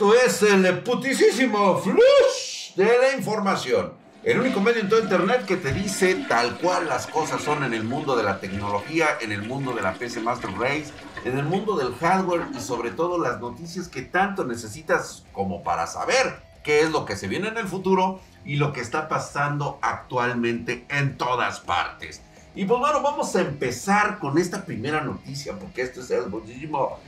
Esto 0.00 0.14
es 0.14 0.42
el 0.44 0.78
putisísimo 0.78 1.76
flush 1.76 2.74
de 2.74 2.86
la 2.86 3.14
información. 3.14 3.92
El 4.24 4.40
único 4.40 4.58
medio 4.58 4.80
en 4.80 4.88
todo 4.88 4.98
Internet 4.98 5.44
que 5.44 5.58
te 5.58 5.74
dice 5.74 6.24
tal 6.26 6.56
cual 6.56 6.88
las 6.88 7.06
cosas 7.06 7.42
son 7.42 7.64
en 7.64 7.74
el 7.74 7.84
mundo 7.84 8.16
de 8.16 8.22
la 8.22 8.40
tecnología, 8.40 9.08
en 9.20 9.30
el 9.30 9.42
mundo 9.42 9.74
de 9.74 9.82
la 9.82 9.92
PC 9.92 10.20
Master 10.20 10.52
Race, 10.58 10.86
en 11.26 11.36
el 11.36 11.44
mundo 11.44 11.76
del 11.76 11.94
hardware 11.96 12.46
y 12.56 12.60
sobre 12.62 12.92
todo 12.92 13.18
las 13.18 13.42
noticias 13.42 13.88
que 13.88 14.00
tanto 14.00 14.46
necesitas 14.46 15.26
como 15.34 15.62
para 15.62 15.86
saber 15.86 16.34
qué 16.64 16.80
es 16.80 16.88
lo 16.88 17.04
que 17.04 17.14
se 17.14 17.28
viene 17.28 17.48
en 17.48 17.58
el 17.58 17.68
futuro 17.68 18.22
y 18.42 18.56
lo 18.56 18.72
que 18.72 18.80
está 18.80 19.06
pasando 19.06 19.78
actualmente 19.82 20.86
en 20.88 21.18
todas 21.18 21.60
partes. 21.60 22.22
Y 22.54 22.64
pues 22.64 22.80
bueno, 22.80 23.02
vamos 23.02 23.36
a 23.36 23.42
empezar 23.42 24.18
con 24.18 24.38
esta 24.38 24.64
primera 24.64 25.02
noticia 25.02 25.58
porque 25.58 25.82
esto 25.82 26.00
es 26.00 26.10
el 26.10 26.30
muchísimo 26.30 26.98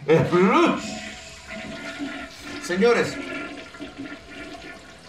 Señores, 2.73 3.15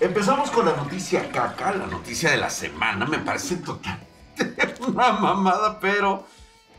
empezamos 0.02 0.52
con 0.52 0.66
la 0.66 0.76
noticia 0.76 1.32
caca, 1.32 1.74
la 1.74 1.88
noticia 1.88 2.32
de 2.32 2.36
la 2.36 2.50
semana. 2.50 3.06
Me 3.06 3.20
parece 3.20 3.56
totalmente 3.56 4.82
una 4.86 5.14
mamada, 5.14 5.80
pero 5.80 6.28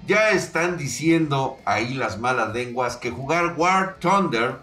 ya 0.07 0.33
están 0.33 0.77
diciendo 0.77 1.57
ahí 1.65 1.95
las 1.95 2.19
malas 2.19 2.53
lenguas 2.53 2.99
que 2.99 3.11
jugar 3.11 3.55
War 3.57 3.97
Thunder, 3.99 4.59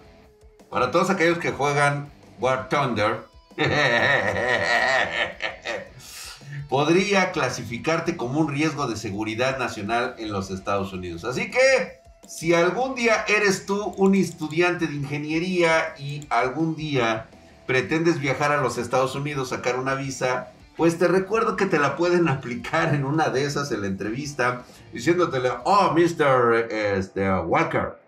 para 0.70 0.91
todos 0.91 1.09
aquellos 1.09 1.39
que 1.39 1.53
juegan 1.53 2.11
War 2.39 2.69
Thunder, 2.69 3.22
podría 6.69 7.31
clasificarte 7.31 8.16
como 8.16 8.41
un 8.41 8.49
riesgo 8.49 8.85
de 8.85 8.95
seguridad 8.95 9.58
nacional 9.58 10.13
en 10.19 10.31
los 10.31 10.52
Estados 10.52 10.94
Unidos. 10.94 11.25
Así 11.25 11.49
que, 11.49 12.00
si 12.27 12.53
algún 12.53 12.95
día 12.95 13.25
eres 13.27 13.66
tú 13.66 13.94
un 13.97 14.16
estudiante 14.16 14.88
de 14.88 14.95
ingeniería 14.95 15.95
y 15.97 16.25
algún 16.30 16.75
día 16.75 17.27
pretendes 17.66 18.19
viajar 18.19 18.52
a 18.52 18.61
los 18.61 18.77
Estados 18.77 19.16
Unidos, 19.16 19.50
sacar 19.50 19.77
una 19.77 19.95
visa, 19.95 20.52
pues 20.77 20.97
te 20.97 21.08
recuerdo 21.08 21.55
que 21.55 21.66
te 21.66 21.80
la 21.80 21.95
pueden 21.95 22.27
aplicar 22.27 22.94
en 22.95 23.05
una 23.05 23.30
de 23.30 23.45
esas 23.45 23.72
en 23.72 23.81
la 23.81 23.88
entrevista, 23.88 24.64
diciéndotele, 24.94 25.52
oh, 25.64 25.94
Mr. 25.94 26.67
Este, 26.72 27.31
Walker. 27.31 27.99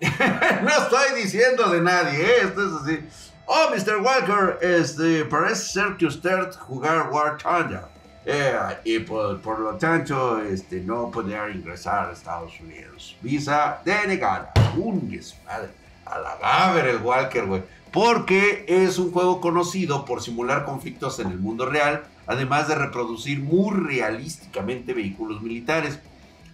no 0.00 0.68
estoy 0.68 1.22
diciendo 1.22 1.70
de 1.70 1.80
nadie, 1.80 2.20
¿eh? 2.20 2.36
esto 2.42 2.66
es 2.66 2.82
así. 2.82 3.08
Oh, 3.46 3.70
Mr. 3.70 4.02
Walker, 4.02 4.58
este, 4.60 5.24
parece 5.24 5.72
ser 5.72 5.96
que 5.96 6.06
usted 6.06 6.52
jugar 6.58 7.10
War 7.10 7.38
Thunder. 7.38 7.95
Eh, 8.28 8.58
y 8.84 8.98
por, 8.98 9.60
lo 9.60 9.76
tanto, 9.76 10.40
este, 10.40 10.80
no 10.80 11.12
poder 11.12 11.54
ingresar 11.54 12.10
a 12.10 12.12
Estados 12.12 12.58
Unidos. 12.60 13.16
Visa 13.22 13.80
denegada. 13.84 14.52
Un 14.76 15.08
madre. 15.46 15.68
A 16.04 16.18
la 16.18 16.72
ver 16.72 16.86
el 16.88 16.98
Walker, 16.98 17.46
güey. 17.46 17.62
Porque 17.92 18.64
es 18.68 18.98
un 18.98 19.12
juego 19.12 19.40
conocido 19.40 20.04
por 20.04 20.22
simular 20.22 20.64
conflictos 20.64 21.20
en 21.20 21.28
el 21.28 21.38
mundo 21.38 21.66
real, 21.66 22.04
además 22.26 22.66
de 22.66 22.74
reproducir 22.74 23.40
muy 23.40 23.76
realísticamente 23.76 24.92
vehículos 24.92 25.40
militares. 25.40 26.00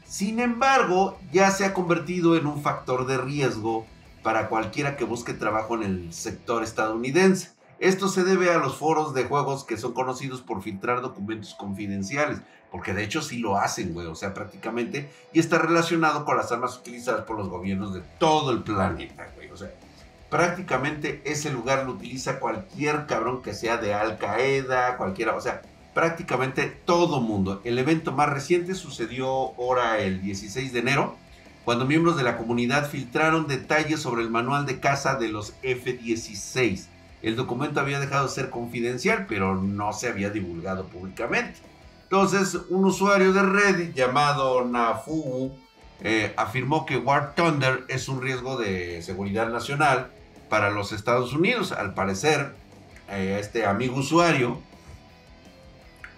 Sin 0.04 0.40
embargo, 0.40 1.18
ya 1.32 1.50
se 1.50 1.64
ha 1.64 1.72
convertido 1.72 2.36
en 2.36 2.46
un 2.46 2.62
factor 2.62 3.06
de 3.06 3.16
riesgo 3.16 3.86
para 4.22 4.48
cualquiera 4.48 4.96
que 4.96 5.04
busque 5.04 5.32
trabajo 5.32 5.74
en 5.74 5.82
el 5.84 6.12
sector 6.12 6.62
estadounidense. 6.62 7.50
Esto 7.83 8.06
se 8.06 8.22
debe 8.22 8.48
a 8.48 8.58
los 8.58 8.77
foros 8.77 9.12
de 9.12 9.25
juegos 9.25 9.64
que 9.64 9.77
son 9.77 9.92
conocidos 9.92 10.41
por 10.41 10.62
filtrar 10.62 11.02
documentos 11.02 11.56
confidenciales, 11.56 12.39
porque 12.70 12.94
de 12.94 13.02
hecho 13.02 13.22
sí 13.22 13.39
lo 13.39 13.56
hacen, 13.56 13.92
güey, 13.92 14.06
o 14.06 14.14
sea, 14.14 14.34
prácticamente, 14.34 15.11
y 15.33 15.41
está 15.41 15.58
relacionado 15.58 16.24
con 16.24 16.36
las 16.36 16.52
armas 16.52 16.78
utilizadas 16.78 17.24
por 17.24 17.36
los 17.36 17.48
gobiernos 17.48 17.92
de 17.92 18.02
todo 18.20 18.52
el 18.52 18.62
planeta, 18.62 19.33
güey, 19.34 19.50
o 19.50 19.56
sea, 19.56 19.72
prácticamente 20.30 21.22
ese 21.24 21.50
lugar 21.50 21.84
lo 21.84 21.94
utiliza 21.94 22.39
cualquier 22.39 23.06
cabrón 23.06 23.42
que 23.42 23.52
sea 23.52 23.79
de 23.79 23.92
Al 23.95 24.17
Qaeda, 24.17 24.96
cualquiera, 24.96 25.35
o 25.35 25.40
sea, 25.40 25.62
prácticamente 25.92 26.67
todo 26.67 27.20
mundo. 27.20 27.61
El 27.64 27.80
evento 27.80 28.12
más 28.12 28.29
reciente 28.29 28.77
sucedió 28.77 29.27
ahora 29.27 29.98
el 29.98 30.23
16 30.23 30.73
de 30.73 30.79
enero, 30.79 31.17
cuando 31.64 31.85
miembros 31.85 32.17
de 32.17 32.23
la 32.23 32.36
comunidad 32.36 32.89
filtraron 32.89 33.48
detalles 33.48 33.98
sobre 33.98 34.23
el 34.23 34.30
manual 34.30 34.67
de 34.67 34.79
caza 34.79 35.17
de 35.17 35.30
los 35.30 35.55
F-16. 35.62 36.92
El 37.22 37.36
documento 37.36 37.80
había 37.80 38.00
dejado 38.00 38.27
de 38.27 38.33
ser 38.33 38.50
confidencial, 38.50 39.27
pero 39.28 39.55
no 39.55 39.92
se 39.92 40.08
había 40.08 40.30
divulgado 40.30 40.84
públicamente. 40.86 41.60
Entonces, 42.02 42.58
un 42.68 42.84
usuario 42.84 43.33
de 43.33 43.42
Reddit 43.42 43.94
llamado 43.94 44.64
Nafu 44.64 45.52
eh, 46.02 46.34
afirmó 46.36 46.84
que 46.84 46.96
War 46.96 47.34
Thunder 47.34 47.84
es 47.88 48.08
un 48.08 48.20
riesgo 48.20 48.56
de 48.56 49.00
seguridad 49.02 49.48
nacional 49.48 50.08
para 50.48 50.70
los 50.70 50.92
Estados 50.92 51.32
Unidos. 51.32 51.72
Al 51.72 51.94
parecer, 51.94 52.55
eh, 53.08 53.38
este 53.40 53.64
amigo 53.64 53.96
usuario, 53.96 54.61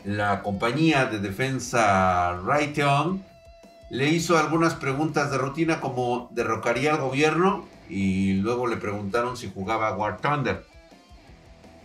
la 0.04 0.42
compañía 0.42 1.04
de 1.04 1.18
defensa 1.18 2.32
Raytheon, 2.44 3.24
le 3.90 4.08
hizo 4.08 4.38
algunas 4.38 4.74
preguntas 4.74 5.30
de 5.30 5.38
rutina 5.38 5.80
como 5.80 6.28
derrocaría 6.32 6.94
al 6.94 7.00
gobierno 7.00 7.66
y 7.88 8.32
luego 8.34 8.66
le 8.66 8.78
preguntaron 8.78 9.36
si 9.36 9.50
jugaba 9.52 9.94
War 9.94 10.16
Thunder. 10.16 10.64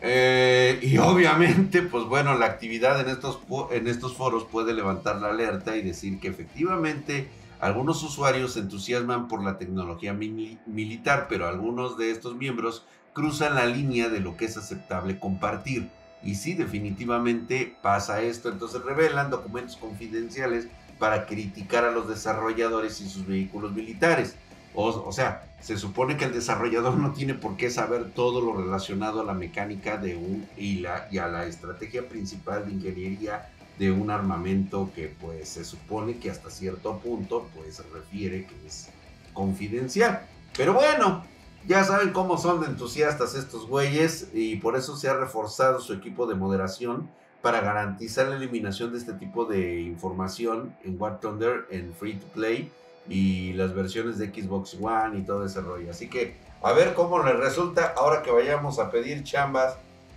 Eh, 0.02 0.80
y 0.82 0.98
obviamente, 1.00 1.82
pues 1.82 2.06
bueno, 2.06 2.38
la 2.38 2.46
actividad 2.46 3.00
en 3.02 3.10
estos, 3.10 3.40
en 3.72 3.88
estos 3.88 4.16
foros 4.16 4.46
puede 4.46 4.74
levantar 4.74 5.22
la 5.22 5.30
alerta 5.30 5.76
y 5.78 5.82
decir 5.82 6.20
que 6.20 6.28
efectivamente 6.28 7.30
algunos 7.60 8.02
usuarios 8.04 8.54
se 8.54 8.62
entusiasman 8.62 9.28
por 9.28 9.44
la 9.44 9.58
tecnología 9.58 10.14
militar, 10.14 11.28
pero 11.30 11.48
algunos 11.48 11.98
de 11.98 12.12
estos 12.12 12.36
miembros 12.36 12.86
cruzan 13.14 13.56
la 13.56 13.66
línea 13.66 14.08
de 14.08 14.22
lo 14.22 14.38
que 14.38 14.46
es 14.46 14.56
aceptable 14.56 15.20
compartir. 15.20 15.90
Y 16.24 16.36
sí, 16.36 16.54
definitivamente 16.54 17.76
pasa 17.82 18.22
esto. 18.22 18.50
Entonces 18.50 18.82
revelan 18.84 19.30
documentos 19.30 19.76
confidenciales 19.76 20.68
para 21.00 21.26
criticar 21.26 21.86
a 21.86 21.92
los 21.92 22.08
desarrolladores 22.08 23.02
y 23.02 23.10
sus 23.10 23.26
vehículos 23.26 23.74
militares. 23.74 24.36
O, 24.76 25.12
sea, 25.12 25.52
se 25.62 25.78
supone 25.78 26.16
que 26.16 26.26
el 26.26 26.32
desarrollador 26.32 26.96
no 26.96 27.12
tiene 27.12 27.34
por 27.34 27.58
qué 27.58 27.70
saber 27.70 28.12
todo 28.12 28.40
lo 28.40 28.56
relacionado 28.56 29.22
a 29.22 29.26
la 29.26 29.34
mecánica 29.34 29.98
de 29.98 30.16
un 30.16 30.48
y, 30.56 30.86
y 31.12 31.18
a 31.18 31.28
la 31.28 31.46
estrategia 31.46 32.08
principal 32.08 32.66
de 32.66 32.74
ingeniería 32.74 33.50
de 33.80 33.92
un 33.92 34.12
armamento 34.12 34.92
que 34.94 35.08
pues 35.20 35.50
se 35.50 35.64
supone 35.64 36.18
que 36.20 36.30
hasta 36.30 36.50
cierto 36.50 37.00
punto 37.00 37.50
pues 37.56 37.82
refiere 37.92 38.46
que 38.46 38.68
es 38.68 38.90
confidencial. 39.34 40.22
Pero 40.56 40.74
bueno, 40.74 41.24
ya 41.68 41.84
saben 41.84 42.12
cómo 42.12 42.38
son 42.38 42.62
de 42.62 42.68
entusiastas 42.68 43.36
estos 43.36 43.68
güeyes 43.68 44.30
y 44.34 44.58
por 44.58 44.76
eso 44.76 44.96
se 44.98 45.08
ha 45.08 45.14
reforzado 45.14 45.80
su 45.80 45.94
equipo 45.94 46.28
de 46.28 46.36
moderación 46.36 47.10
para 47.42 47.62
garantizar 47.62 48.28
la 48.28 48.36
eliminación 48.36 48.92
de 48.92 48.98
este 48.98 49.14
tipo 49.14 49.46
de 49.46 49.82
información 49.82 50.76
en 50.84 51.00
War 51.00 51.22
Thunder 51.22 51.66
en 51.70 51.94
Free 51.94 52.16
to 52.16 52.28
Play 52.28 52.72
y 53.10 53.54
las 53.54 53.74
versiones 53.74 54.18
de 54.18 54.28
Xbox 54.28 54.78
One 54.80 55.20
y 55.20 55.24
todo 55.24 55.46
ese 55.46 55.62
rollo. 55.62 55.90
Así 55.92 56.08
que 56.08 56.36
a 56.62 56.72
ver 56.74 56.94
cómo 56.94 57.24
les 57.24 57.36
resulta 57.36 57.94
ahora 57.98 58.22
que 58.22 58.32
vayamos 58.32 58.80
a 58.80 58.92
pedir 58.92 59.24
chambas 59.24 59.76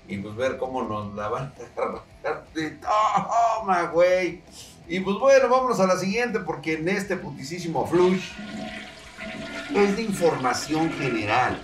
y 0.09 0.19
pues 0.19 0.37
ver 0.37 0.59
cómo 0.59 0.83
nos 0.83 1.15
la 1.15 1.29
van 1.29 1.45
a 1.45 2.43
toma, 3.61 3.83
güey. 3.87 4.43
Y 4.89 5.01
pues 5.01 5.17
bueno, 5.19 5.49
vámonos 5.49 5.81
a 5.81 5.87
la 5.87 5.97
siguiente 5.97 6.41
porque 6.41 6.75
en 6.75 6.89
este 6.89 7.17
putisísimo 7.17 7.87
flush 7.87 8.31
es 9.75 9.97
de 9.97 10.03
información 10.03 10.91
general. 10.93 11.63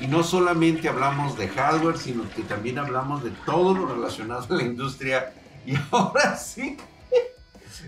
Y 0.00 0.06
no 0.06 0.22
solamente 0.22 0.88
hablamos 0.88 1.36
de 1.36 1.48
hardware, 1.48 1.98
sino 1.98 2.28
que 2.30 2.42
también 2.42 2.78
hablamos 2.78 3.22
de 3.22 3.30
todo 3.44 3.74
lo 3.74 3.86
relacionado 3.86 4.46
a 4.48 4.56
la 4.56 4.62
industria. 4.62 5.32
Y 5.66 5.74
ahora 5.90 6.36
sí, 6.36 6.76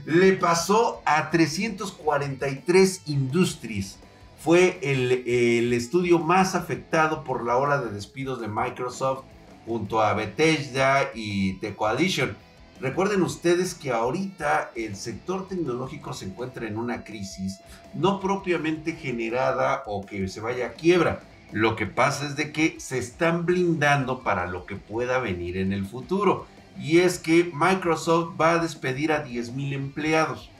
le 0.04 0.32
pasó 0.34 1.02
a 1.04 1.30
343 1.30 3.02
Industries. 3.06 3.98
Fue 4.38 4.78
el, 4.82 5.24
el, 5.26 5.72
estudio 5.72 6.18
más 6.18 6.54
afectado 6.54 7.24
por 7.24 7.44
la 7.44 7.56
ola 7.56 7.80
de 7.80 7.90
despidos 7.90 8.40
de 8.40 8.48
Microsoft 8.48 9.24
junto 9.64 10.02
a 10.02 10.12
Bethesda 10.12 11.10
y 11.14 11.54
The 11.54 11.74
Coalition. 11.74 12.36
Recuerden 12.80 13.22
ustedes 13.22 13.74
que 13.74 13.92
ahorita 13.92 14.72
el 14.74 14.96
sector 14.96 15.48
tecnológico 15.48 16.12
se 16.12 16.26
encuentra 16.26 16.66
en 16.66 16.76
una 16.76 17.04
crisis 17.04 17.60
no 17.94 18.20
propiamente 18.20 18.92
generada 18.92 19.84
o 19.86 20.04
que 20.04 20.28
se 20.28 20.40
vaya 20.40 20.66
a 20.66 20.72
quiebra. 20.72 21.22
Lo 21.52 21.76
que 21.76 21.86
pasa 21.86 22.26
es 22.26 22.36
de 22.36 22.50
que 22.52 22.76
se 22.80 22.98
están 22.98 23.46
blindando 23.46 24.22
para 24.22 24.46
lo 24.46 24.66
que 24.66 24.76
pueda 24.76 25.18
venir 25.18 25.56
en 25.56 25.72
el 25.72 25.86
futuro 25.86 26.46
y 26.78 26.98
es 26.98 27.18
que 27.18 27.50
Microsoft 27.52 28.40
va 28.40 28.52
a 28.52 28.58
despedir 28.58 29.12
a 29.12 29.24
10.000 29.24 29.74
empleados. 29.74 30.50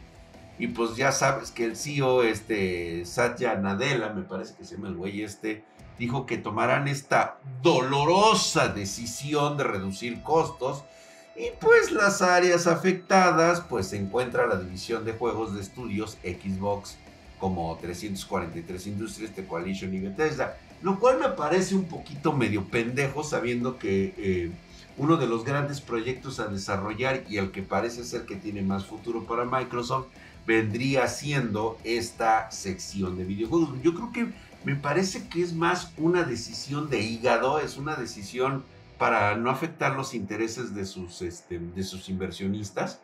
Y 0.59 0.69
pues 0.69 0.97
ya 0.97 1.11
sabes 1.11 1.51
que 1.51 1.65
el 1.65 1.77
CEO, 1.77 2.23
este, 2.23 3.05
Satya 3.05 3.57
Nadella, 3.57 4.11
me 4.11 4.23
parece 4.23 4.55
que 4.55 4.65
se 4.65 4.77
llama 4.77 4.89
el 4.89 4.95
güey 4.95 5.23
este, 5.23 5.65
dijo 5.99 6.27
que 6.27 6.39
tomarán 6.39 6.87
esta 6.87 7.39
dolorosa 7.63 8.69
decisión 8.69 9.57
de 9.57 9.65
reducir 9.65 10.23
costos. 10.23 10.85
Y 11.37 11.51
pues 11.61 11.91
las 11.91 12.23
áreas 12.23 12.69
afectadas, 12.69 13.61
pues 13.63 13.89
se 13.89 13.97
encuentra 13.97 14.47
la 14.47 14.57
división 14.57 15.05
de 15.05 15.13
juegos 15.13 15.55
de 15.55 15.61
estudios 15.61 16.17
Xbox 16.23 16.97
como 17.41 17.77
343 17.81 18.87
Industries, 18.87 19.35
The 19.35 19.45
Coalition 19.45 19.93
y 19.93 19.99
Bethesda. 19.99 20.57
Lo 20.83 21.01
cual 21.01 21.19
me 21.19 21.31
parece 21.31 21.75
un 21.75 21.87
poquito 21.87 22.33
medio 22.33 22.65
pendejo 22.69 23.25
sabiendo 23.25 23.79
que 23.79 24.15
eh, 24.17 24.53
uno 24.97 25.17
de 25.17 25.27
los 25.27 25.45
grandes 25.45 25.81
proyectos 25.81 26.41
a 26.41 26.47
desarrollar 26.47 27.25
y 27.29 27.39
el 27.39 27.51
que 27.51 27.63
parece 27.63 28.05
ser 28.05 28.27
que 28.27 28.37
tiene 28.37 28.63
más 28.63 28.87
futuro 28.87 29.25
para 29.25 29.45
Microsoft 29.45 30.07
vendría 30.47 31.09
siendo 31.09 31.79
esta 31.85 32.51
sección 32.51 33.17
de 33.17 33.25
videojuegos. 33.25 33.71
Yo 33.83 33.95
creo 33.95 34.13
que 34.13 34.33
me 34.65 34.77
parece 34.77 35.29
que 35.29 35.43
es 35.43 35.55
más 35.55 35.93
una 35.97 36.23
decisión 36.23 36.89
de 36.91 37.01
hígado, 37.01 37.59
es 37.59 37.77
una 37.77 37.97
decisión 37.97 38.65
para 38.99 39.37
no 39.37 39.51
afectar 39.51 39.97
los 39.97 40.15
intereses 40.15 40.75
de 40.75 40.85
sus, 40.85 41.23
este, 41.23 41.59
de 41.59 41.83
sus 41.83 42.09
inversionistas, 42.09 43.01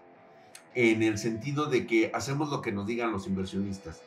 en 0.75 1.03
el 1.03 1.19
sentido 1.19 1.67
de 1.67 1.87
que 1.87 2.13
hacemos 2.15 2.51
lo 2.51 2.63
que 2.63 2.73
nos 2.73 2.87
digan 2.87 3.11
los 3.11 3.27
inversionistas. 3.27 4.03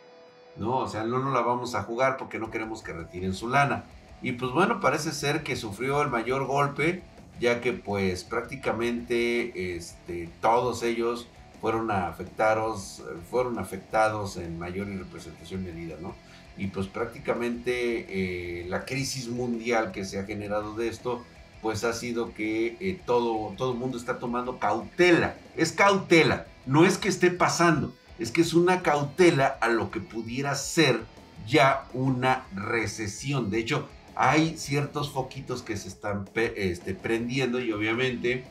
¿no? 0.56 0.77
O 0.77 0.88
sea, 0.88 1.03
no 1.03 1.19
nos 1.19 1.33
la 1.33 1.41
vamos 1.41 1.75
a 1.75 1.83
jugar 1.83 2.18
porque 2.18 2.39
no 2.39 2.51
queremos 2.51 2.81
que 2.81 2.94
retiren 2.94 3.33
su 3.33 3.47
lana. 3.50 3.83
Y 4.21 4.33
pues 4.33 4.51
bueno, 4.51 4.79
parece 4.79 5.12
ser 5.12 5.44
que 5.44 5.56
sufrió 5.56 6.01
el 6.01 6.09
mayor 6.09 6.45
golpe, 6.45 7.03
ya 7.44 7.60
que 7.60 7.74
pues 7.74 8.24
prácticamente 8.24 9.75
este, 9.75 10.30
todos 10.40 10.81
ellos 10.81 11.28
fueron 11.60 11.92
afectados, 11.92 13.04
fueron 13.30 13.60
afectados 13.60 14.38
en 14.38 14.57
mayor 14.57 14.88
representación 14.88 15.62
medida, 15.62 15.98
¿no? 16.01 16.16
Y 16.56 16.68
pues 16.68 16.88
prácticamente 16.88 18.06
eh, 18.07 18.66
la 18.69 18.86
crisis 18.86 19.28
mundial 19.28 19.92
que 19.92 20.06
se 20.06 20.19
ha 20.19 20.24
generado 20.24 20.75
de 20.75 20.88
esto, 20.88 21.22
pues 21.62 21.84
ha 21.84 21.92
sido 21.92 22.34
que 22.34 22.78
eh, 22.80 22.98
todo, 23.06 23.54
todo 23.57 23.74
el 23.74 23.78
mundo 23.78 23.98
está 23.98 24.19
tomando 24.19 24.57
cautela. 24.57 25.36
Es 25.57 25.74
cautela, 25.74 26.46
no 26.66 26.86
es 26.86 26.98
que 26.98 27.10
esté 27.10 27.30
pasando, 27.30 27.94
es 28.19 28.31
que 28.31 28.39
es 28.39 28.54
una 28.54 28.84
cautela 28.84 29.57
a 29.60 29.68
lo 29.68 29.92
que 29.92 30.00
pudiera 30.00 30.56
ser 30.56 31.01
ya 31.46 31.89
una 31.94 32.46
recesión. 32.56 33.50
De 33.50 33.60
hecho, 33.60 33.89
hay 34.15 34.57
ciertos 34.57 35.12
foquitos 35.12 35.62
que 35.62 35.77
se 35.77 35.88
están 35.88 36.30
este, 36.36 36.94
prendiendo 36.94 37.60
y 37.60 37.71
obviamente 37.71 38.45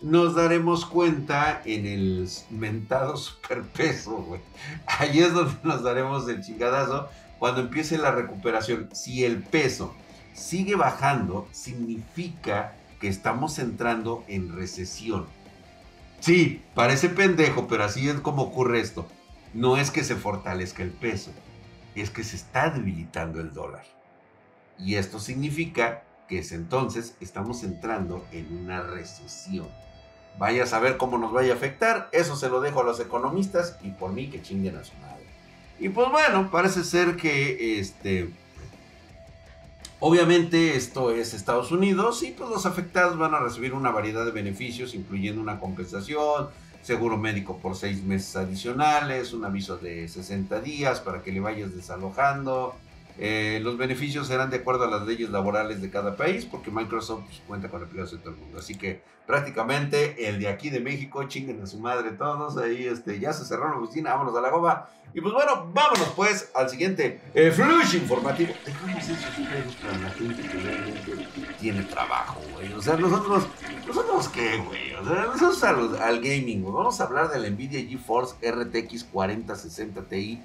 nos 0.00 0.34
daremos 0.34 0.84
cuenta 0.84 1.62
en 1.64 1.86
el 1.86 2.28
mentado 2.50 3.16
superpeso, 3.18 4.16
güey. 4.16 4.40
Ahí 4.86 5.20
es 5.20 5.32
donde 5.32 5.56
nos 5.62 5.82
daremos 5.82 6.28
el 6.28 6.42
chingadazo 6.42 7.08
cuando 7.38 7.60
empiece 7.60 7.98
la 7.98 8.10
recuperación. 8.10 8.88
Si 8.92 9.24
el 9.24 9.42
peso 9.42 9.94
sigue 10.34 10.74
bajando, 10.76 11.48
significa 11.52 12.74
que 13.00 13.08
estamos 13.08 13.58
entrando 13.58 14.24
en 14.28 14.54
recesión. 14.54 15.26
Sí, 16.20 16.62
parece 16.74 17.08
pendejo, 17.08 17.68
pero 17.68 17.84
así 17.84 18.08
es 18.08 18.20
como 18.20 18.42
ocurre 18.42 18.80
esto. 18.80 19.06
No 19.52 19.76
es 19.76 19.90
que 19.90 20.02
se 20.02 20.16
fortalezca 20.16 20.82
el 20.82 20.90
peso, 20.90 21.30
es 21.94 22.10
que 22.10 22.24
se 22.24 22.36
está 22.36 22.70
debilitando 22.70 23.40
el 23.40 23.52
dólar. 23.52 23.93
Y 24.78 24.96
esto 24.96 25.18
significa 25.18 26.04
que 26.28 26.38
es 26.38 26.52
entonces 26.52 27.16
estamos 27.20 27.62
entrando 27.62 28.24
en 28.32 28.56
una 28.56 28.82
recesión. 28.82 29.68
Vaya 30.38 30.64
a 30.64 30.66
saber 30.66 30.96
cómo 30.96 31.18
nos 31.18 31.32
vaya 31.32 31.52
a 31.52 31.56
afectar, 31.56 32.08
eso 32.12 32.34
se 32.34 32.48
lo 32.48 32.60
dejo 32.60 32.80
a 32.80 32.84
los 32.84 32.98
economistas 32.98 33.78
y 33.82 33.90
por 33.90 34.12
mí 34.12 34.30
que 34.30 34.42
chinguen 34.42 34.76
a 34.76 34.84
su 34.84 34.94
madre. 34.96 35.24
Y 35.78 35.90
pues 35.90 36.10
bueno, 36.10 36.50
parece 36.50 36.82
ser 36.84 37.16
que 37.16 37.78
este 37.78 38.30
Obviamente 40.06 40.76
esto 40.76 41.12
es 41.12 41.32
Estados 41.32 41.72
Unidos 41.72 42.22
y 42.24 42.32
pues 42.32 42.50
los 42.50 42.66
afectados 42.66 43.16
van 43.16 43.32
a 43.32 43.38
recibir 43.38 43.72
una 43.72 43.90
variedad 43.90 44.26
de 44.26 44.32
beneficios, 44.32 44.94
incluyendo 44.94 45.40
una 45.40 45.58
compensación, 45.58 46.48
seguro 46.82 47.16
médico 47.16 47.56
por 47.56 47.74
seis 47.74 48.02
meses 48.02 48.36
adicionales, 48.36 49.32
un 49.32 49.46
aviso 49.46 49.78
de 49.78 50.06
60 50.06 50.60
días 50.60 51.00
para 51.00 51.22
que 51.22 51.32
le 51.32 51.40
vayas 51.40 51.74
desalojando, 51.74 52.76
eh, 53.18 53.60
los 53.62 53.76
beneficios 53.76 54.26
serán 54.26 54.50
de 54.50 54.56
acuerdo 54.56 54.84
a 54.84 54.90
las 54.90 55.06
leyes 55.06 55.30
laborales 55.30 55.80
de 55.80 55.90
cada 55.90 56.16
país, 56.16 56.44
porque 56.44 56.70
Microsoft 56.70 57.24
pues, 57.26 57.42
cuenta 57.46 57.68
con 57.68 57.82
empleados 57.82 58.12
de 58.12 58.18
todo 58.18 58.30
el 58.30 58.36
mundo. 58.36 58.58
Así 58.58 58.76
que 58.76 59.02
prácticamente 59.26 60.28
el 60.28 60.40
de 60.40 60.48
aquí 60.48 60.70
de 60.70 60.80
México, 60.80 61.22
chinguen 61.24 61.62
a 61.62 61.66
su 61.66 61.78
madre 61.78 62.10
todos. 62.12 62.56
Ahí 62.56 62.86
este, 62.86 63.20
ya 63.20 63.32
se 63.32 63.44
cerró 63.44 63.68
la 63.68 63.76
oficina, 63.76 64.14
vámonos 64.14 64.36
a 64.36 64.40
la 64.40 64.50
goma. 64.50 64.88
Y 65.14 65.20
pues 65.20 65.32
bueno, 65.32 65.70
vámonos 65.72 66.08
pues 66.16 66.50
al 66.56 66.68
siguiente 66.68 67.20
eh, 67.34 67.52
flush 67.52 67.94
informativo. 67.94 68.52
Dejamos 68.66 69.08
esos 69.08 69.18
juegos 69.36 69.74
para 69.76 69.98
la 69.98 70.10
gente 70.10 70.42
que 70.42 70.58
realmente 70.58 71.56
tiene 71.60 71.82
trabajo, 71.84 72.40
güey. 72.52 72.72
O 72.72 72.82
sea, 72.82 72.96
nosotros, 72.96 73.46
¿nosotros 73.86 74.28
qué, 74.30 74.56
güey? 74.56 74.92
O 74.94 75.04
sea, 75.04 75.26
nosotros 75.26 75.62
al, 75.62 76.02
al 76.02 76.20
gaming. 76.20 76.64
Vamos 76.64 77.00
a 77.00 77.04
hablar 77.04 77.30
de 77.30 77.38
la 77.38 77.48
Nvidia 77.48 77.80
GeForce 77.88 78.34
RTX 78.50 79.04
4060 79.04 80.02
Ti 80.02 80.42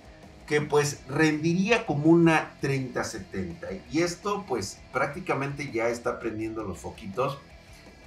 que 0.49 0.61
pues 0.61 1.01
rendiría 1.07 1.85
como 1.85 2.05
una 2.05 2.53
3070. 2.59 3.67
Y 3.91 4.01
esto 4.01 4.45
pues 4.47 4.81
prácticamente 4.91 5.71
ya 5.71 5.89
está 5.89 6.19
prendiendo 6.19 6.63
los 6.63 6.79
foquitos, 6.79 7.37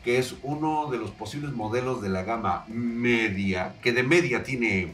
que 0.02 0.18
es 0.18 0.34
uno 0.42 0.90
de 0.90 0.98
los 0.98 1.12
posibles 1.12 1.52
modelos 1.52 2.02
de 2.02 2.08
la 2.08 2.24
gama 2.24 2.64
media, 2.66 3.76
que 3.80 3.92
de 3.92 4.02
media 4.02 4.42
tiene 4.42 4.92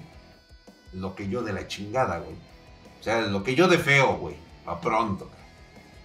lo 0.93 1.15
que 1.15 1.31
yo 1.31 1.43
de 1.43 1.55
la 1.55 1.67
chingada, 1.67 2.19
güey. 2.19 2.37
O 3.01 3.03
sea, 3.03 3.23
lo 3.23 3.43
que 3.43 3.55
yo 3.55 3.67
de 3.67 3.79
feo, 3.79 4.19
güey, 4.19 4.37
a 4.67 4.79
pronto. 4.79 5.31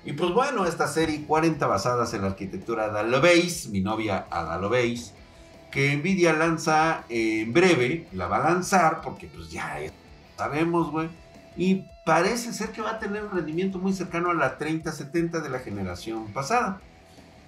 Y 0.05 0.13
pues 0.13 0.31
bueno, 0.31 0.65
esta 0.65 0.87
serie 0.87 1.25
40 1.25 1.67
basadas 1.67 2.13
en 2.13 2.21
la 2.21 2.27
arquitectura 2.27 2.85
Ada 2.85 3.03
Lovelace, 3.03 3.67
mi 3.67 3.81
novia 3.81 4.27
Ada 4.31 4.57
Lovelace, 4.59 5.11
que 5.73 5.93
Nvidia 5.97 6.31
lanza 6.31 7.03
en 7.09 7.51
breve, 7.51 8.07
la 8.13 8.27
va 8.27 8.37
a 8.37 8.49
lanzar 8.49 9.01
porque 9.01 9.27
pues 9.27 9.49
ya 9.49 9.77
sabemos, 10.37 10.89
güey 10.89 11.22
y 11.55 11.85
parece 12.05 12.53
ser 12.53 12.69
que 12.69 12.81
va 12.81 12.91
a 12.91 12.99
tener 12.99 13.23
un 13.23 13.31
rendimiento 13.31 13.77
muy 13.77 13.93
cercano 13.93 14.31
a 14.31 14.33
la 14.33 14.57
3070 14.57 15.39
de 15.39 15.49
la 15.49 15.59
generación 15.59 16.27
pasada. 16.33 16.81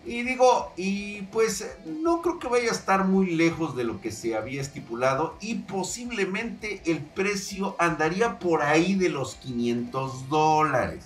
Y 0.05 0.21
digo, 0.21 0.71
y 0.77 1.23
pues 1.23 1.67
no 1.85 2.21
creo 2.21 2.37
que 2.37 2.47
vaya 2.47 2.69
a 2.69 2.73
estar 2.73 3.05
muy 3.05 3.35
lejos 3.35 3.75
de 3.75 3.83
lo 3.83 4.01
que 4.01 4.11
se 4.11 4.35
había 4.35 4.61
estipulado 4.61 5.35
y 5.41 5.55
posiblemente 5.55 6.81
el 6.85 6.99
precio 6.99 7.75
andaría 7.79 8.37
por 8.37 8.61
ahí 8.61 8.93
de 8.93 9.09
los 9.09 9.35
500 9.35 10.29
dólares. 10.29 11.05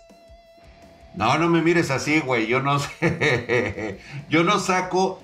no, 1.17 1.39
no 1.39 1.49
me 1.49 1.63
mires 1.63 1.89
así, 1.89 2.19
güey. 2.19 2.45
Yo 2.45 2.61
no 2.61 2.77
sé. 2.79 3.99
Yo 4.29 4.43
no 4.43 4.59
saco. 4.59 5.23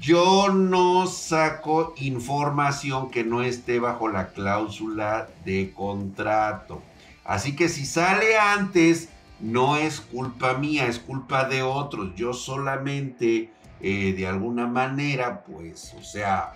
Yo 0.00 0.48
no 0.48 1.06
saco 1.06 1.94
información 1.98 3.10
que 3.10 3.24
no 3.24 3.42
esté 3.42 3.78
bajo 3.78 4.08
la 4.08 4.28
cláusula 4.28 5.28
de 5.44 5.72
contrato. 5.72 6.82
Así 7.24 7.54
que 7.54 7.68
si 7.68 7.86
sale 7.86 8.36
antes 8.38 9.10
no 9.38 9.76
es 9.76 10.00
culpa 10.00 10.54
mía, 10.54 10.86
es 10.86 10.98
culpa 10.98 11.44
de 11.44 11.62
otros. 11.62 12.14
Yo 12.16 12.32
solamente, 12.32 13.50
eh, 13.80 14.14
de 14.16 14.26
alguna 14.26 14.66
manera, 14.66 15.42
pues, 15.44 15.94
o 15.98 16.02
sea, 16.02 16.54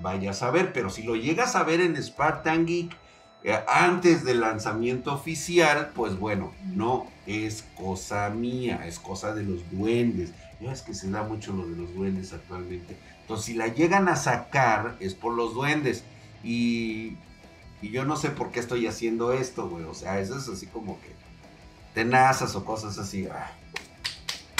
vaya 0.00 0.30
a 0.30 0.34
saber, 0.34 0.72
pero 0.72 0.88
si 0.90 1.02
lo 1.02 1.16
llegas 1.16 1.54
a 1.54 1.64
ver 1.64 1.80
en 1.80 2.02
Spartan 2.02 2.66
Geek 2.66 2.96
eh, 3.44 3.58
antes 3.68 4.24
del 4.24 4.40
lanzamiento 4.40 5.12
oficial, 5.12 5.92
pues 5.94 6.18
bueno, 6.18 6.52
no 6.64 7.06
es 7.26 7.64
cosa 7.76 8.28
mía, 8.30 8.86
es 8.86 8.98
cosa 8.98 9.34
de 9.34 9.44
los 9.44 9.70
duendes. 9.70 10.32
Ya 10.60 10.72
es 10.72 10.82
que 10.82 10.94
se 10.94 11.10
da 11.10 11.22
mucho 11.22 11.52
lo 11.52 11.66
de 11.66 11.76
los 11.76 11.94
duendes 11.94 12.32
actualmente. 12.32 12.96
Entonces, 13.22 13.46
si 13.46 13.54
la 13.54 13.68
llegan 13.68 14.08
a 14.08 14.16
sacar, 14.16 14.96
es 15.00 15.14
por 15.14 15.34
los 15.34 15.54
duendes. 15.54 16.04
Y, 16.44 17.16
y 17.80 17.90
yo 17.90 18.04
no 18.04 18.16
sé 18.16 18.30
por 18.30 18.50
qué 18.50 18.60
estoy 18.60 18.86
haciendo 18.86 19.32
esto, 19.32 19.68
güey. 19.68 19.84
O 19.84 19.94
sea, 19.94 20.20
eso 20.20 20.36
es 20.36 20.48
así 20.48 20.66
como 20.66 21.00
que 21.00 21.12
tenazas 21.94 22.54
o 22.54 22.64
cosas 22.64 22.98
así. 22.98 23.28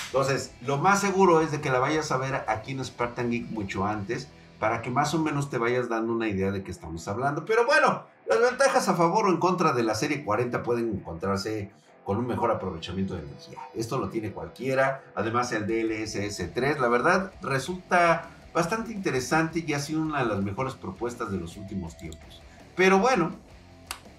Entonces, 0.07 0.52
lo 0.62 0.78
más 0.78 1.00
seguro 1.00 1.40
es 1.40 1.52
de 1.52 1.61
que 1.61 1.71
la 1.71 1.78
vayas 1.78 2.12
a 2.12 2.19
ver 2.19 2.45
aquí 2.49 2.73
en 2.73 2.85
Spartan 2.85 3.31
Geek 3.31 3.50
mucho 3.50 3.87
antes, 3.87 4.28
para 4.62 4.81
que 4.81 4.90
más 4.90 5.12
o 5.12 5.19
menos 5.19 5.50
te 5.50 5.59
vayas 5.59 5.88
dando 5.88 6.12
una 6.12 6.28
idea 6.28 6.52
de 6.52 6.62
qué 6.62 6.71
estamos 6.71 7.09
hablando. 7.09 7.45
Pero 7.45 7.66
bueno, 7.66 8.04
las 8.28 8.40
ventajas 8.40 8.88
a 8.88 8.95
favor 8.95 9.26
o 9.26 9.31
en 9.31 9.38
contra 9.38 9.73
de 9.73 9.83
la 9.83 9.97
serie 9.97 10.23
40 10.23 10.62
pueden 10.62 10.88
encontrarse 10.88 11.73
con 12.04 12.19
un 12.19 12.28
mejor 12.28 12.52
aprovechamiento 12.52 13.14
de 13.14 13.23
energía. 13.23 13.59
Esto 13.75 13.99
lo 13.99 14.09
tiene 14.09 14.31
cualquiera. 14.31 15.02
Además, 15.16 15.50
el 15.50 15.66
DLSS 15.66 16.54
3, 16.54 16.78
la 16.78 16.87
verdad, 16.87 17.33
resulta 17.42 18.31
bastante 18.54 18.92
interesante 18.92 19.64
y 19.66 19.73
ha 19.75 19.81
sido 19.81 20.00
una 20.00 20.21
de 20.21 20.26
las 20.26 20.40
mejores 20.45 20.75
propuestas 20.75 21.33
de 21.33 21.38
los 21.38 21.57
últimos 21.57 21.97
tiempos. 21.97 22.40
Pero 22.76 23.00
bueno, 23.00 23.33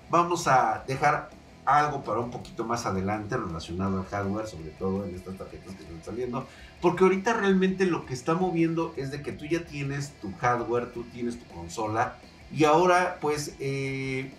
vamos 0.09 0.49
a 0.49 0.83
dejar 0.85 1.29
algo 1.65 2.03
para 2.03 2.19
un 2.19 2.31
poquito 2.31 2.65
más 2.65 2.85
adelante 2.85 3.37
relacionado 3.37 3.99
al 3.99 4.05
hardware, 4.05 4.47
sobre 4.47 4.69
todo 4.71 5.05
en 5.05 5.15
estas 5.15 5.37
tarjetas 5.37 5.75
que 5.75 5.83
están 5.83 6.03
saliendo, 6.03 6.47
porque 6.81 7.03
ahorita 7.03 7.33
realmente 7.33 7.85
lo 7.85 8.05
que 8.05 8.13
está 8.13 8.33
moviendo 8.33 8.93
es 8.97 9.11
de 9.11 9.21
que 9.21 9.31
tú 9.31 9.45
ya 9.45 9.65
tienes 9.65 10.13
tu 10.21 10.33
hardware, 10.37 10.91
tú 10.91 11.03
tienes 11.05 11.39
tu 11.39 11.45
consola 11.53 12.17
y 12.51 12.65
ahora 12.65 13.17
pues 13.21 13.55
eh, 13.59 14.31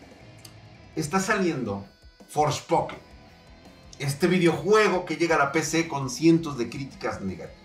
está 0.96 1.20
saliendo 1.20 1.84
Forspoken, 2.28 2.98
este 3.98 4.26
videojuego 4.26 5.04
que 5.04 5.16
llega 5.16 5.36
a 5.36 5.38
la 5.38 5.52
PC 5.52 5.88
con 5.88 6.10
cientos 6.10 6.58
de 6.58 6.68
críticas 6.68 7.20
negativas. 7.20 7.64